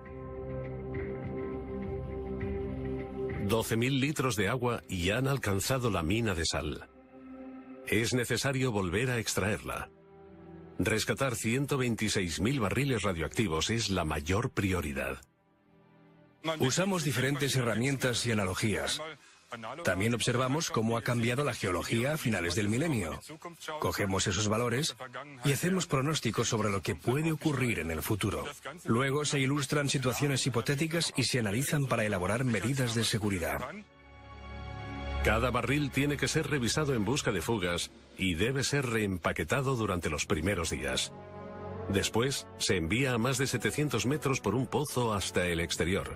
12.000 3.47 3.99
litros 3.99 4.35
de 4.35 4.47
agua 4.47 4.83
y 4.87 5.09
han 5.09 5.27
alcanzado 5.27 5.89
la 5.89 6.03
mina 6.03 6.35
de 6.35 6.45
sal. 6.45 6.88
Es 7.89 8.13
necesario 8.13 8.71
volver 8.71 9.09
a 9.09 9.17
extraerla. 9.17 9.89
Rescatar 10.77 11.33
126.000 11.33 12.59
barriles 12.59 13.01
radioactivos 13.01 13.69
es 13.69 13.89
la 13.89 14.05
mayor 14.05 14.51
prioridad. 14.51 15.17
Usamos 16.59 17.03
diferentes 17.03 17.55
herramientas 17.55 18.25
y 18.25 18.31
analogías. 18.31 19.01
También 19.83 20.13
observamos 20.13 20.69
cómo 20.69 20.97
ha 20.97 21.01
cambiado 21.01 21.43
la 21.43 21.55
geología 21.55 22.13
a 22.13 22.17
finales 22.17 22.53
del 22.53 22.69
milenio. 22.69 23.19
Cogemos 23.79 24.27
esos 24.27 24.47
valores 24.47 24.95
y 25.43 25.51
hacemos 25.51 25.87
pronósticos 25.87 26.47
sobre 26.47 26.69
lo 26.69 26.83
que 26.83 26.95
puede 26.95 27.31
ocurrir 27.31 27.79
en 27.79 27.89
el 27.89 28.03
futuro. 28.03 28.45
Luego 28.85 29.25
se 29.25 29.39
ilustran 29.39 29.89
situaciones 29.89 30.45
hipotéticas 30.45 31.11
y 31.17 31.23
se 31.23 31.39
analizan 31.39 31.87
para 31.87 32.05
elaborar 32.05 32.43
medidas 32.45 32.93
de 32.93 33.03
seguridad. 33.03 33.59
Cada 35.23 35.51
barril 35.51 35.91
tiene 35.91 36.15
que 36.15 36.29
ser 36.29 36.49
revisado 36.49 36.93
en 36.93 37.03
busca 37.03 37.31
de 37.31 37.41
fugas 37.41 37.91
y 38.17 38.35
debe 38.35 38.63
ser 38.63 38.85
reempaquetado 38.85 39.75
durante 39.75 40.09
los 40.09 40.25
primeros 40.25 40.69
días. 40.69 41.11
Después, 41.89 42.47
se 42.57 42.77
envía 42.77 43.13
a 43.13 43.17
más 43.17 43.37
de 43.37 43.47
700 43.47 44.05
metros 44.05 44.39
por 44.39 44.55
un 44.55 44.65
pozo 44.65 45.13
hasta 45.13 45.45
el 45.47 45.59
exterior. 45.59 46.15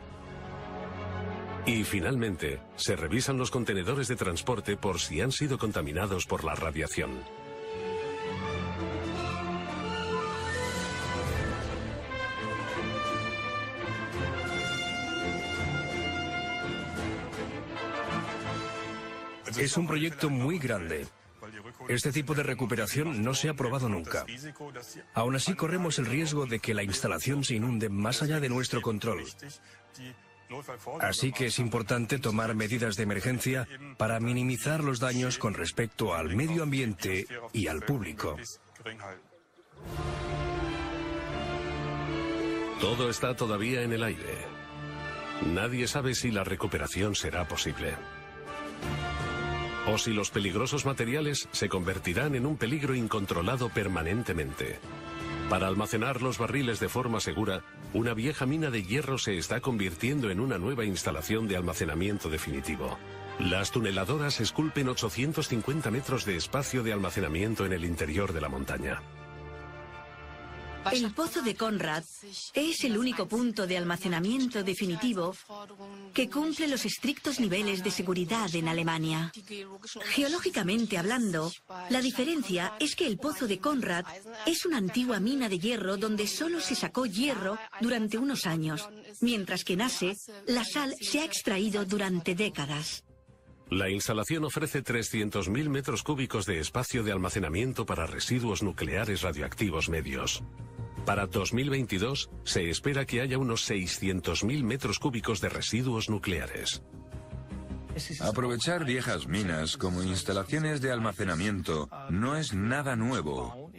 Y 1.65 1.83
finalmente, 1.83 2.61
se 2.75 2.95
revisan 2.95 3.37
los 3.37 3.51
contenedores 3.51 4.07
de 4.07 4.15
transporte 4.15 4.77
por 4.77 4.99
si 4.99 5.19
han 5.19 5.31
sido 5.31 5.57
contaminados 5.57 6.25
por 6.25 6.43
la 6.43 6.55
radiación. 6.55 7.23
Es 19.57 19.77
un 19.77 19.87
proyecto 19.87 20.29
muy 20.29 20.59
grande. 20.59 21.05
Este 21.89 22.11
tipo 22.11 22.33
de 22.33 22.43
recuperación 22.43 23.23
no 23.23 23.33
se 23.33 23.49
ha 23.49 23.53
probado 23.53 23.89
nunca. 23.89 24.25
Aún 25.13 25.35
así, 25.35 25.53
corremos 25.55 25.99
el 25.99 26.05
riesgo 26.05 26.45
de 26.45 26.59
que 26.59 26.73
la 26.73 26.83
instalación 26.83 27.43
se 27.43 27.55
inunde 27.55 27.89
más 27.89 28.21
allá 28.21 28.39
de 28.39 28.49
nuestro 28.49 28.81
control. 28.81 29.23
Así 31.01 31.31
que 31.31 31.47
es 31.47 31.59
importante 31.59 32.19
tomar 32.19 32.55
medidas 32.55 32.95
de 32.95 33.03
emergencia 33.03 33.67
para 33.97 34.19
minimizar 34.19 34.83
los 34.83 34.99
daños 34.99 35.37
con 35.37 35.53
respecto 35.53 36.13
al 36.13 36.35
medio 36.35 36.63
ambiente 36.63 37.25
y 37.51 37.67
al 37.67 37.81
público. 37.81 38.37
Todo 42.79 43.09
está 43.09 43.35
todavía 43.35 43.81
en 43.81 43.93
el 43.93 44.03
aire. 44.03 44.37
Nadie 45.45 45.87
sabe 45.87 46.15
si 46.15 46.31
la 46.31 46.43
recuperación 46.43 47.15
será 47.15 47.47
posible. 47.47 47.95
O 49.85 49.97
si 49.97 50.13
los 50.13 50.29
peligrosos 50.29 50.85
materiales 50.85 51.49
se 51.51 51.67
convertirán 51.67 52.35
en 52.35 52.45
un 52.45 52.55
peligro 52.55 52.95
incontrolado 52.95 53.69
permanentemente. 53.69 54.79
Para 55.49 55.67
almacenar 55.67 56.21
los 56.21 56.37
barriles 56.37 56.79
de 56.79 56.87
forma 56.87 57.19
segura, 57.19 57.63
una 57.93 58.13
vieja 58.13 58.45
mina 58.45 58.69
de 58.71 58.83
hierro 58.83 59.17
se 59.17 59.37
está 59.37 59.59
convirtiendo 59.59 60.31
en 60.31 60.39
una 60.39 60.57
nueva 60.57 60.85
instalación 60.85 61.49
de 61.49 61.57
almacenamiento 61.57 62.29
definitivo. 62.29 62.97
Las 63.39 63.71
tuneladoras 63.71 64.39
esculpen 64.39 64.87
850 64.87 65.91
metros 65.91 66.23
de 66.25 66.37
espacio 66.37 66.81
de 66.81 66.93
almacenamiento 66.93 67.65
en 67.65 67.73
el 67.73 67.83
interior 67.83 68.31
de 68.31 68.41
la 68.41 68.47
montaña. 68.47 69.01
El 70.91 71.13
pozo 71.13 71.41
de 71.41 71.55
Conrad 71.55 72.03
es 72.53 72.83
el 72.83 72.97
único 72.97 73.27
punto 73.27 73.65
de 73.65 73.77
almacenamiento 73.77 74.63
definitivo 74.63 75.35
que 76.13 76.29
cumple 76.29 76.67
los 76.67 76.85
estrictos 76.85 77.39
niveles 77.39 77.83
de 77.83 77.91
seguridad 77.91 78.53
en 78.53 78.67
Alemania. 78.67 79.31
Geológicamente 80.05 80.97
hablando, 80.97 81.51
la 81.89 82.01
diferencia 82.01 82.73
es 82.79 82.95
que 82.95 83.07
el 83.07 83.17
pozo 83.17 83.47
de 83.47 83.59
Conrad 83.59 84.05
es 84.45 84.65
una 84.65 84.77
antigua 84.77 85.19
mina 85.19 85.49
de 85.49 85.59
hierro 85.59 85.97
donde 85.97 86.27
solo 86.27 86.59
se 86.59 86.75
sacó 86.75 87.05
hierro 87.05 87.57
durante 87.81 88.17
unos 88.17 88.45
años, 88.45 88.87
mientras 89.21 89.63
que 89.63 89.73
en 89.73 89.81
Ase 89.81 90.17
la 90.47 90.63
sal 90.63 90.95
se 90.99 91.19
ha 91.19 91.25
extraído 91.25 91.85
durante 91.85 92.35
décadas. 92.35 93.03
La 93.69 93.89
instalación 93.89 94.43
ofrece 94.43 94.83
300.000 94.83 95.69
metros 95.69 96.03
cúbicos 96.03 96.45
de 96.45 96.59
espacio 96.59 97.03
de 97.03 97.11
almacenamiento 97.11 97.85
para 97.85 98.05
residuos 98.05 98.61
nucleares 98.61 99.21
radioactivos 99.21 99.89
medios. 99.89 100.43
Para 101.05 101.27
2022 101.27 102.29
se 102.45 102.69
espera 102.69 103.05
que 103.05 103.19
haya 103.19 103.37
unos 103.37 103.69
600.000 103.69 104.63
metros 104.63 104.99
cúbicos 104.99 105.41
de 105.41 105.49
residuos 105.49 106.09
nucleares. 106.09 106.81
Aprovechar 108.21 108.85
viejas 108.85 109.27
minas 109.27 109.77
como 109.77 110.01
instalaciones 110.01 110.81
de 110.81 110.91
almacenamiento 110.91 111.89
no 112.09 112.35
es 112.37 112.53
nada 112.53 112.95
nuevo. 112.95 113.71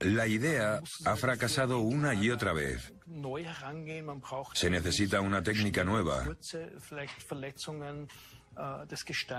La 0.00 0.26
idea 0.26 0.80
ha 1.04 1.16
fracasado 1.16 1.78
una 1.80 2.14
y 2.14 2.30
otra 2.30 2.52
vez. 2.52 2.92
Se 4.52 4.70
necesita 4.70 5.20
una 5.20 5.42
técnica 5.42 5.84
nueva. 5.84 6.24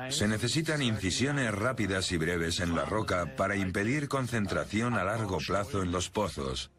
Se 0.09 0.28
necesitan 0.28 0.82
incisiones 0.82 1.53
rápidas 1.53 2.11
y 2.11 2.18
breves 2.18 2.59
en 2.59 2.76
la 2.76 2.86
roca 2.86 3.36
para 3.36 3.55
impedir 3.55 4.07
concentración 4.07 4.95
a 4.95 5.03
largo 5.03 5.38
plazo 5.38 5.84
en 5.84 5.91
los 5.91 6.09
pozos. 6.09 6.72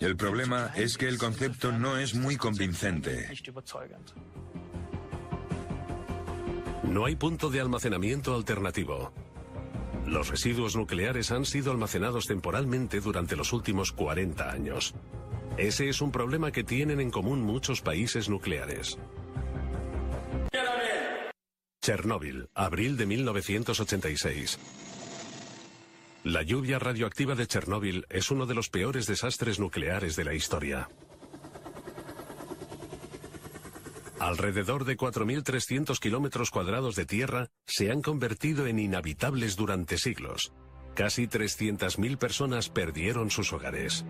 El 0.00 0.16
problema 0.16 0.72
es 0.74 0.98
que 0.98 1.08
el 1.08 1.18
concepto 1.18 1.72
no 1.72 1.96
es 1.96 2.14
muy 2.14 2.36
convincente. 2.36 3.28
No 6.84 7.06
hay 7.06 7.16
punto 7.16 7.50
de 7.50 7.60
almacenamiento 7.60 8.34
alternativo. 8.34 9.12
Los 10.06 10.28
residuos 10.28 10.76
nucleares 10.76 11.30
han 11.30 11.44
sido 11.44 11.72
almacenados 11.72 12.26
temporalmente 12.26 13.00
durante 13.00 13.36
los 13.36 13.52
últimos 13.52 13.90
40 13.92 14.50
años. 14.50 14.94
Ese 15.56 15.88
es 15.88 16.00
un 16.00 16.10
problema 16.10 16.52
que 16.52 16.64
tienen 16.64 17.00
en 17.00 17.10
común 17.10 17.42
muchos 17.42 17.80
países 17.80 18.28
nucleares. 18.28 18.98
Chernóbil, 21.84 22.48
abril 22.54 22.96
de 22.96 23.04
1986. 23.04 24.58
La 26.22 26.42
lluvia 26.42 26.78
radioactiva 26.78 27.34
de 27.34 27.46
Chernóbil 27.46 28.06
es 28.08 28.30
uno 28.30 28.46
de 28.46 28.54
los 28.54 28.70
peores 28.70 29.06
desastres 29.06 29.60
nucleares 29.60 30.16
de 30.16 30.24
la 30.24 30.32
historia. 30.32 30.88
Alrededor 34.18 34.86
de 34.86 34.96
4.300 34.96 35.98
kilómetros 35.98 36.50
cuadrados 36.50 36.96
de 36.96 37.04
tierra 37.04 37.50
se 37.66 37.90
han 37.90 38.00
convertido 38.00 38.66
en 38.66 38.78
inhabitables 38.78 39.54
durante 39.54 39.98
siglos. 39.98 40.54
Casi 40.94 41.26
300.000 41.26 42.16
personas 42.16 42.70
perdieron 42.70 43.30
sus 43.30 43.52
hogares. 43.52 44.06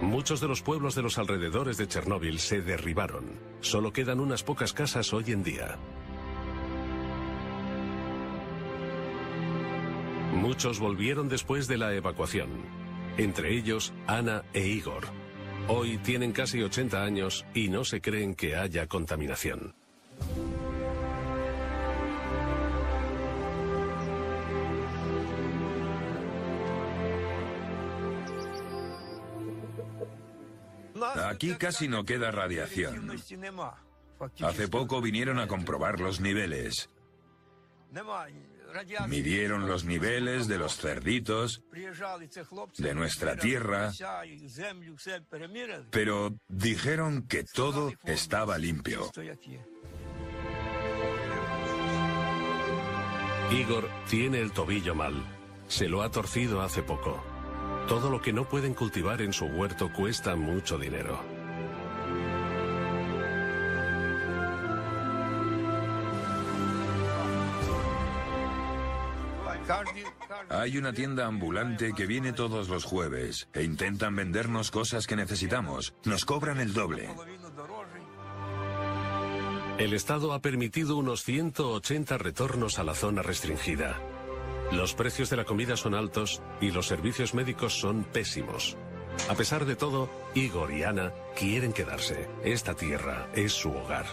Muchos 0.00 0.40
de 0.40 0.48
los 0.48 0.60
pueblos 0.60 0.96
de 0.96 1.02
los 1.02 1.18
alrededores 1.18 1.76
de 1.76 1.86
Chernóbil 1.86 2.40
se 2.40 2.62
derribaron. 2.62 3.38
Solo 3.60 3.92
quedan 3.92 4.18
unas 4.18 4.42
pocas 4.42 4.72
casas 4.72 5.12
hoy 5.12 5.30
en 5.30 5.44
día. 5.44 5.78
Muchos 10.32 10.80
volvieron 10.80 11.28
después 11.28 11.68
de 11.68 11.78
la 11.78 11.94
evacuación, 11.94 12.48
entre 13.18 13.54
ellos 13.54 13.92
Ana 14.06 14.44
e 14.52 14.66
Igor. 14.66 15.04
Hoy 15.68 15.98
tienen 15.98 16.32
casi 16.32 16.62
80 16.62 17.02
años 17.02 17.44
y 17.54 17.68
no 17.68 17.84
se 17.84 18.00
creen 18.00 18.34
que 18.34 18.56
haya 18.56 18.86
contaminación. 18.86 19.74
Aquí 31.28 31.54
casi 31.56 31.88
no 31.88 32.04
queda 32.04 32.30
radiación. 32.30 33.10
Hace 34.42 34.68
poco 34.68 35.00
vinieron 35.00 35.38
a 35.38 35.46
comprobar 35.46 36.00
los 36.00 36.20
niveles. 36.20 36.88
Midieron 39.08 39.68
los 39.68 39.84
niveles 39.84 40.48
de 40.48 40.58
los 40.58 40.76
cerditos, 40.76 41.62
de 42.78 42.94
nuestra 42.94 43.36
tierra, 43.36 43.92
pero 45.90 46.34
dijeron 46.48 47.26
que 47.26 47.44
todo 47.44 47.92
estaba 48.04 48.58
limpio. 48.58 49.10
Igor 53.50 53.90
tiene 54.08 54.40
el 54.40 54.52
tobillo 54.52 54.94
mal. 54.94 55.14
Se 55.68 55.88
lo 55.88 56.02
ha 56.02 56.10
torcido 56.10 56.62
hace 56.62 56.82
poco. 56.82 57.22
Todo 57.86 58.08
lo 58.10 58.22
que 58.22 58.32
no 58.32 58.48
pueden 58.48 58.72
cultivar 58.72 59.20
en 59.20 59.32
su 59.32 59.44
huerto 59.46 59.92
cuesta 59.92 60.36
mucho 60.36 60.78
dinero. 60.78 61.41
Hay 70.48 70.78
una 70.78 70.92
tienda 70.92 71.26
ambulante 71.26 71.92
que 71.94 72.06
viene 72.06 72.32
todos 72.32 72.68
los 72.68 72.84
jueves 72.84 73.48
e 73.52 73.62
intentan 73.62 74.16
vendernos 74.16 74.70
cosas 74.70 75.06
que 75.06 75.16
necesitamos. 75.16 75.94
Nos 76.04 76.24
cobran 76.24 76.60
el 76.60 76.72
doble. 76.72 77.08
El 79.78 79.94
Estado 79.94 80.32
ha 80.32 80.40
permitido 80.40 80.96
unos 80.96 81.24
180 81.24 82.18
retornos 82.18 82.78
a 82.78 82.84
la 82.84 82.94
zona 82.94 83.22
restringida. 83.22 83.98
Los 84.70 84.94
precios 84.94 85.28
de 85.30 85.36
la 85.36 85.44
comida 85.44 85.76
son 85.76 85.94
altos 85.94 86.42
y 86.60 86.70
los 86.70 86.86
servicios 86.86 87.34
médicos 87.34 87.78
son 87.78 88.04
pésimos. 88.04 88.76
A 89.28 89.34
pesar 89.34 89.64
de 89.66 89.76
todo, 89.76 90.08
Igor 90.34 90.72
y 90.72 90.84
Ana 90.84 91.12
quieren 91.36 91.72
quedarse. 91.72 92.28
Esta 92.44 92.74
tierra 92.74 93.28
es 93.34 93.52
su 93.52 93.70
hogar. 93.70 94.06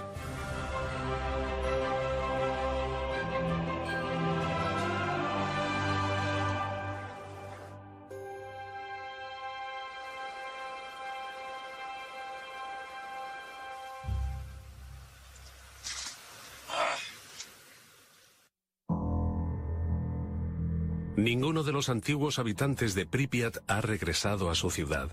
Ninguno 21.19 21.63
de 21.63 21.73
los 21.73 21.89
antiguos 21.89 22.39
habitantes 22.39 22.95
de 22.95 23.05
Pripyat 23.05 23.57
ha 23.67 23.81
regresado 23.81 24.49
a 24.49 24.55
su 24.55 24.71
ciudad. 24.71 25.11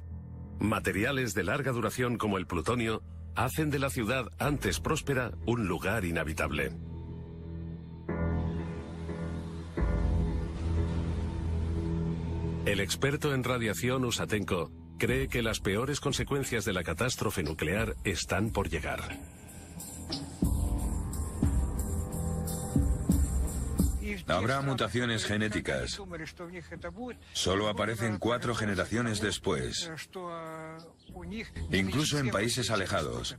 Materiales 0.61 1.35
de 1.35 1.43
larga 1.43 1.73
duración 1.73 2.17
como 2.17 2.39
el 2.39 2.47
plutonio 2.47 3.03
hacen 3.35 3.71
de 3.71 3.81
la 3.81 3.91
ciudad 3.91 4.31
antes 4.39 4.79
próspera 4.79 5.33
un 5.47 5.67
lugar 5.67 6.05
inhabitable. 6.05 6.71
El 12.67 12.79
experto 12.79 13.35
en 13.35 13.43
radiación 13.43 14.05
Usatenko 14.05 14.71
cree 14.99 15.27
que 15.27 15.43
las 15.43 15.59
peores 15.59 15.99
consecuencias 15.99 16.65
de 16.65 16.73
la 16.73 16.85
catástrofe 16.85 17.43
nuclear 17.43 17.97
están 18.05 18.51
por 18.53 18.71
llegar. 18.71 19.36
Habrá 24.27 24.61
mutaciones 24.61 25.25
genéticas. 25.25 26.01
Solo 27.33 27.69
aparecen 27.69 28.19
cuatro 28.19 28.55
generaciones 28.55 29.21
después, 29.21 29.91
incluso 31.73 32.19
en 32.19 32.31
países 32.31 32.71
alejados. 32.71 33.37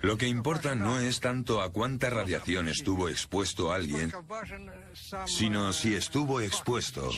Lo 0.00 0.16
que 0.16 0.28
importa 0.28 0.74
no 0.74 0.98
es 0.98 1.20
tanto 1.20 1.62
a 1.62 1.70
cuánta 1.70 2.10
radiación 2.10 2.68
estuvo 2.68 3.08
expuesto 3.08 3.72
alguien, 3.72 4.12
sino 5.26 5.72
si 5.72 5.94
estuvo 5.94 6.40
expuesto. 6.40 7.10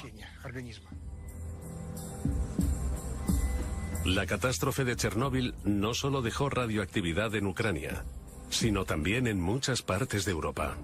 La 4.04 4.26
catástrofe 4.26 4.84
de 4.84 4.96
Chernóbil 4.96 5.54
no 5.62 5.94
solo 5.94 6.22
dejó 6.22 6.50
radioactividad 6.50 7.34
en 7.36 7.46
Ucrania, 7.46 8.04
sino 8.50 8.84
también 8.84 9.28
en 9.28 9.40
muchas 9.40 9.82
partes 9.82 10.24
de 10.24 10.32
Europa. 10.32 10.76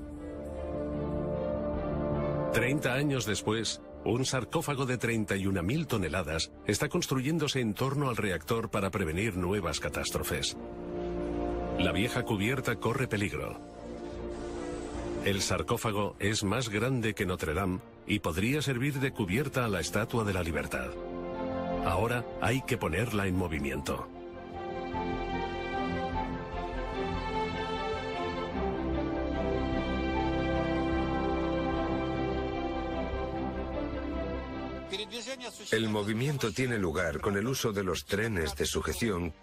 Treinta 2.52 2.94
años 2.94 3.26
después, 3.26 3.82
un 4.04 4.24
sarcófago 4.24 4.86
de 4.86 4.98
31.000 4.98 5.86
toneladas 5.86 6.50
está 6.66 6.88
construyéndose 6.88 7.60
en 7.60 7.74
torno 7.74 8.08
al 8.08 8.16
reactor 8.16 8.70
para 8.70 8.90
prevenir 8.90 9.36
nuevas 9.36 9.80
catástrofes. 9.80 10.56
La 11.78 11.92
vieja 11.92 12.24
cubierta 12.24 12.76
corre 12.76 13.06
peligro. 13.06 13.60
El 15.24 15.42
sarcófago 15.42 16.16
es 16.18 16.42
más 16.42 16.70
grande 16.70 17.14
que 17.14 17.26
Notre 17.26 17.52
Dame 17.52 17.80
y 18.06 18.20
podría 18.20 18.62
servir 18.62 18.94
de 18.94 19.12
cubierta 19.12 19.66
a 19.66 19.68
la 19.68 19.80
Estatua 19.80 20.24
de 20.24 20.32
la 20.32 20.42
Libertad. 20.42 20.88
Ahora 21.84 22.24
hay 22.40 22.62
que 22.62 22.78
ponerla 22.78 23.26
en 23.26 23.36
movimiento. 23.36 24.08
El 35.70 35.88
movimiento 35.88 36.50
tiene 36.50 36.78
lugar 36.78 37.20
con 37.20 37.36
el 37.36 37.46
uso 37.46 37.72
de 37.72 37.84
los 37.84 38.06
trenes 38.06 38.56
de 38.56 38.64
sujeción 38.64 39.34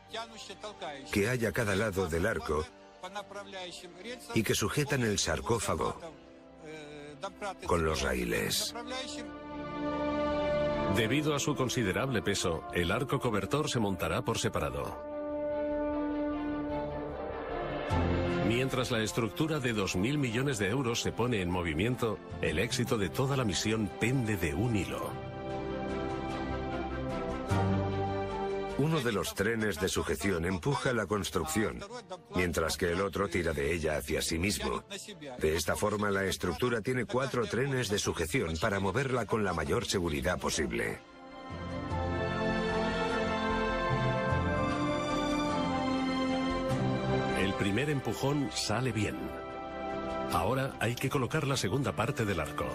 que 1.11 1.29
hay 1.29 1.45
a 1.45 1.51
cada 1.51 1.75
lado 1.75 2.07
del 2.07 2.25
arco 2.25 2.65
y 4.33 4.41
que 4.41 4.55
sujetan 4.55 5.03
el 5.03 5.19
sarcófago 5.19 5.99
con 7.67 7.85
los 7.85 8.01
raíles. 8.01 8.73
Debido 10.95 11.35
a 11.35 11.39
su 11.39 11.55
considerable 11.55 12.21
peso, 12.21 12.63
el 12.73 12.91
arco 12.91 13.19
cobertor 13.19 13.69
se 13.69 13.79
montará 13.79 14.23
por 14.23 14.39
separado. 14.39 15.15
Mientras 18.47 18.91
la 18.91 19.03
estructura 19.03 19.59
de 19.59 19.75
2.000 19.75 20.17
millones 20.17 20.57
de 20.57 20.69
euros 20.69 21.01
se 21.01 21.11
pone 21.11 21.41
en 21.41 21.51
movimiento, 21.51 22.17
el 22.41 22.59
éxito 22.59 22.97
de 22.97 23.09
toda 23.09 23.35
la 23.35 23.43
misión 23.43 23.91
pende 23.99 24.37
de 24.37 24.53
un 24.53 24.75
hilo. 24.75 25.24
Uno 28.77 28.99
de 28.99 29.13
los 29.13 29.33
trenes 29.33 29.79
de 29.79 29.87
sujeción 29.87 30.45
empuja 30.45 30.91
la 30.91 31.05
construcción, 31.05 31.79
mientras 32.35 32.75
que 32.75 32.91
el 32.91 32.99
otro 32.99 33.29
tira 33.29 33.53
de 33.53 33.73
ella 33.73 33.97
hacia 33.97 34.21
sí 34.21 34.37
mismo. 34.37 34.83
De 35.39 35.55
esta 35.55 35.77
forma, 35.77 36.11
la 36.11 36.25
estructura 36.25 36.81
tiene 36.81 37.05
cuatro 37.05 37.45
trenes 37.45 37.87
de 37.87 37.99
sujeción 37.99 38.57
para 38.59 38.81
moverla 38.81 39.25
con 39.25 39.45
la 39.45 39.53
mayor 39.53 39.85
seguridad 39.85 40.37
posible. 40.39 40.99
El 47.39 47.53
primer 47.53 47.89
empujón 47.89 48.49
sale 48.53 48.91
bien. 48.91 49.15
Ahora 50.33 50.73
hay 50.81 50.95
que 50.95 51.09
colocar 51.09 51.47
la 51.47 51.55
segunda 51.55 51.95
parte 51.95 52.25
del 52.25 52.41
arco. 52.41 52.65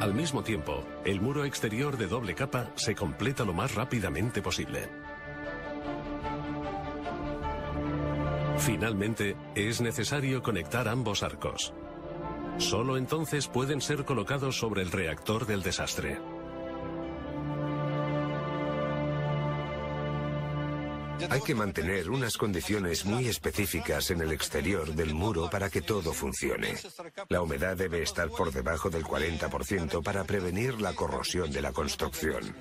Al 0.00 0.14
mismo 0.14 0.44
tiempo, 0.44 0.84
el 1.04 1.20
muro 1.20 1.44
exterior 1.44 1.96
de 1.96 2.06
doble 2.06 2.36
capa 2.36 2.70
se 2.76 2.94
completa 2.94 3.44
lo 3.44 3.52
más 3.52 3.74
rápidamente 3.74 4.40
posible. 4.40 4.88
Finalmente, 8.58 9.36
es 9.56 9.80
necesario 9.80 10.40
conectar 10.40 10.86
ambos 10.86 11.24
arcos. 11.24 11.74
Solo 12.58 12.96
entonces 12.96 13.48
pueden 13.48 13.80
ser 13.80 14.04
colocados 14.04 14.56
sobre 14.56 14.82
el 14.82 14.92
reactor 14.92 15.46
del 15.46 15.62
desastre. 15.62 16.20
Hay 21.30 21.40
que 21.40 21.54
mantener 21.54 22.10
unas 22.10 22.36
condiciones 22.36 23.04
muy 23.04 23.28
específicas 23.28 24.10
en 24.10 24.20
el 24.20 24.32
exterior 24.32 24.94
del 24.94 25.14
muro 25.14 25.50
para 25.50 25.68
que 25.68 25.82
todo 25.82 26.12
funcione. 26.12 26.74
La 27.28 27.42
humedad 27.42 27.76
debe 27.76 28.02
estar 28.02 28.28
por 28.30 28.52
debajo 28.52 28.90
del 28.90 29.04
40% 29.04 30.02
para 30.02 30.24
prevenir 30.24 30.80
la 30.80 30.94
corrosión 30.94 31.50
de 31.50 31.62
la 31.62 31.72
construcción. 31.72 32.54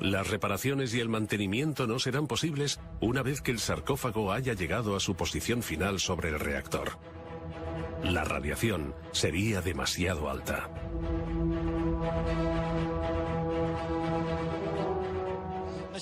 Las 0.00 0.28
reparaciones 0.28 0.94
y 0.94 1.00
el 1.00 1.08
mantenimiento 1.08 1.86
no 1.86 1.98
serán 1.98 2.26
posibles 2.26 2.78
una 3.00 3.22
vez 3.22 3.40
que 3.40 3.50
el 3.50 3.58
sarcófago 3.58 4.32
haya 4.32 4.52
llegado 4.52 4.94
a 4.94 5.00
su 5.00 5.16
posición 5.16 5.62
final 5.62 5.98
sobre 5.98 6.28
el 6.28 6.38
reactor. 6.38 6.98
La 8.02 8.22
radiación 8.22 8.94
sería 9.10 9.60
demasiado 9.60 10.30
alta. 10.30 10.70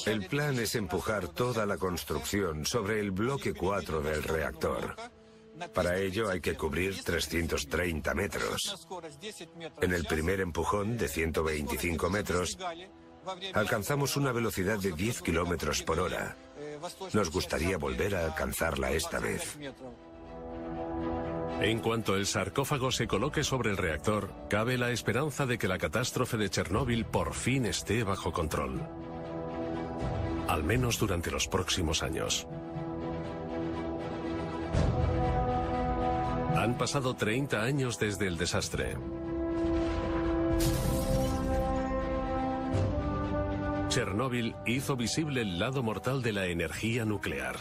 El 0.05 0.27
plan 0.27 0.59
es 0.59 0.75
empujar 0.75 1.29
toda 1.29 1.65
la 1.65 1.79
construcción 1.79 2.67
sobre 2.67 3.01
el 3.01 3.11
bloque 3.11 3.55
4 3.55 4.03
del 4.03 4.23
reactor. 4.23 4.97
Para 5.75 5.99
ello 5.99 6.29
hay 6.29 6.41
que 6.41 6.55
cubrir 6.55 7.03
330 7.03 8.15
metros. 8.15 8.87
En 9.81 9.93
el 9.93 10.05
primer 10.05 10.41
empujón 10.41 10.99
de 10.99 11.09
125 11.09 12.11
metros, 12.11 12.59
alcanzamos 13.55 14.17
una 14.17 14.33
velocidad 14.33 14.79
de 14.79 14.93
10 14.93 15.23
kilómetros 15.23 15.83
por 15.83 16.01
hora. 16.01 16.37
Nos 17.15 17.31
gustaría 17.31 17.79
volver 17.79 18.17
a 18.17 18.27
alcanzarla 18.27 18.91
esta 18.91 19.19
vez. 19.19 19.57
En 21.61 21.81
cuanto 21.81 22.17
el 22.17 22.27
sarcófago 22.27 22.93
se 22.93 23.07
coloque 23.07 23.43
sobre 23.43 23.71
el 23.71 23.79
reactor, 23.79 24.31
cabe 24.51 24.77
la 24.77 24.91
esperanza 24.91 25.47
de 25.47 25.57
que 25.57 25.69
la 25.69 25.79
catástrofe 25.79 26.37
de 26.37 26.51
Chernóbil 26.51 27.07
por 27.07 27.33
fin 27.33 27.65
esté 27.65 28.05
bajo 28.05 28.31
control. 28.31 29.06
Al 30.49 30.63
menos 30.63 30.99
durante 30.99 31.31
los 31.31 31.49
próximos 31.49 32.03
años. 32.03 32.47
Han 36.57 36.79
pasado 36.79 37.15
30 37.15 37.63
años 37.63 37.99
desde 37.99 38.27
el 38.27 38.37
desastre. 38.37 38.97
Chernóbil 43.89 44.55
hizo 44.67 44.97
visible 44.97 45.43
el 45.43 45.59
lado 45.59 45.83
mortal 45.83 46.23
de 46.23 46.33
la 46.33 46.47
energía 46.47 47.05
nuclear. 47.05 47.57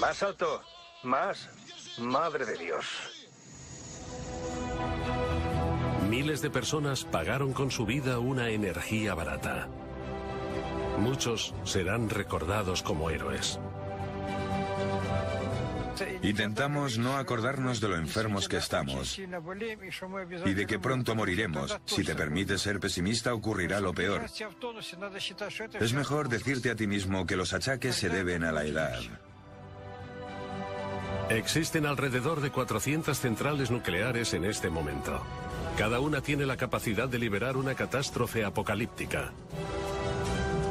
Más 0.00 0.22
alto, 0.22 0.60
más. 1.02 1.48
Madre 1.98 2.44
de 2.44 2.56
Dios. 2.56 2.84
Miles 6.14 6.42
de 6.42 6.48
personas 6.48 7.04
pagaron 7.04 7.52
con 7.52 7.72
su 7.72 7.84
vida 7.86 8.20
una 8.20 8.48
energía 8.50 9.16
barata. 9.16 9.66
Muchos 11.00 11.52
serán 11.64 12.08
recordados 12.08 12.84
como 12.84 13.10
héroes. 13.10 13.58
Intentamos 16.22 16.98
no 16.98 17.16
acordarnos 17.16 17.80
de 17.80 17.88
lo 17.88 17.96
enfermos 17.96 18.48
que 18.48 18.58
estamos 18.58 19.18
y 19.18 20.54
de 20.54 20.66
que 20.68 20.78
pronto 20.78 21.16
moriremos. 21.16 21.76
Si 21.84 22.04
te 22.04 22.14
permites 22.14 22.62
ser 22.62 22.78
pesimista, 22.78 23.34
ocurrirá 23.34 23.80
lo 23.80 23.92
peor. 23.92 24.22
Es 25.80 25.94
mejor 25.94 26.28
decirte 26.28 26.70
a 26.70 26.76
ti 26.76 26.86
mismo 26.86 27.26
que 27.26 27.34
los 27.34 27.52
achaques 27.52 27.96
se 27.96 28.08
deben 28.08 28.44
a 28.44 28.52
la 28.52 28.64
edad. 28.64 29.00
Existen 31.28 31.86
alrededor 31.86 32.40
de 32.40 32.50
400 32.50 33.18
centrales 33.18 33.72
nucleares 33.72 34.32
en 34.34 34.44
este 34.44 34.70
momento. 34.70 35.20
Cada 35.76 35.98
una 35.98 36.20
tiene 36.20 36.46
la 36.46 36.56
capacidad 36.56 37.08
de 37.08 37.18
liberar 37.18 37.56
una 37.56 37.74
catástrofe 37.74 38.44
apocalíptica. 38.44 39.32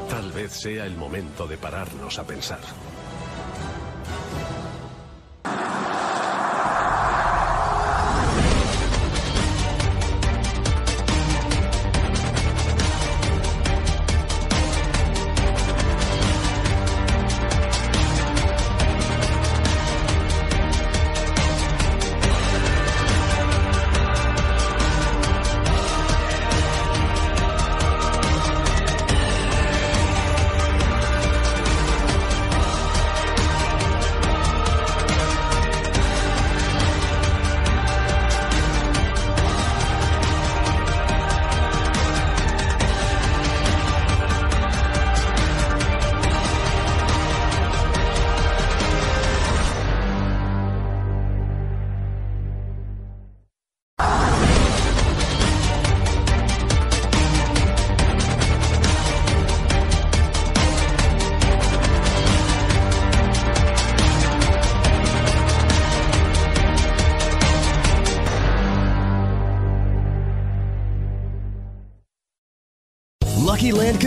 Tal 0.08 0.32
vez 0.32 0.52
sea 0.52 0.86
el 0.86 0.96
momento 0.96 1.46
de 1.46 1.58
pararnos 1.58 2.18
a 2.18 2.26
pensar. 2.26 2.60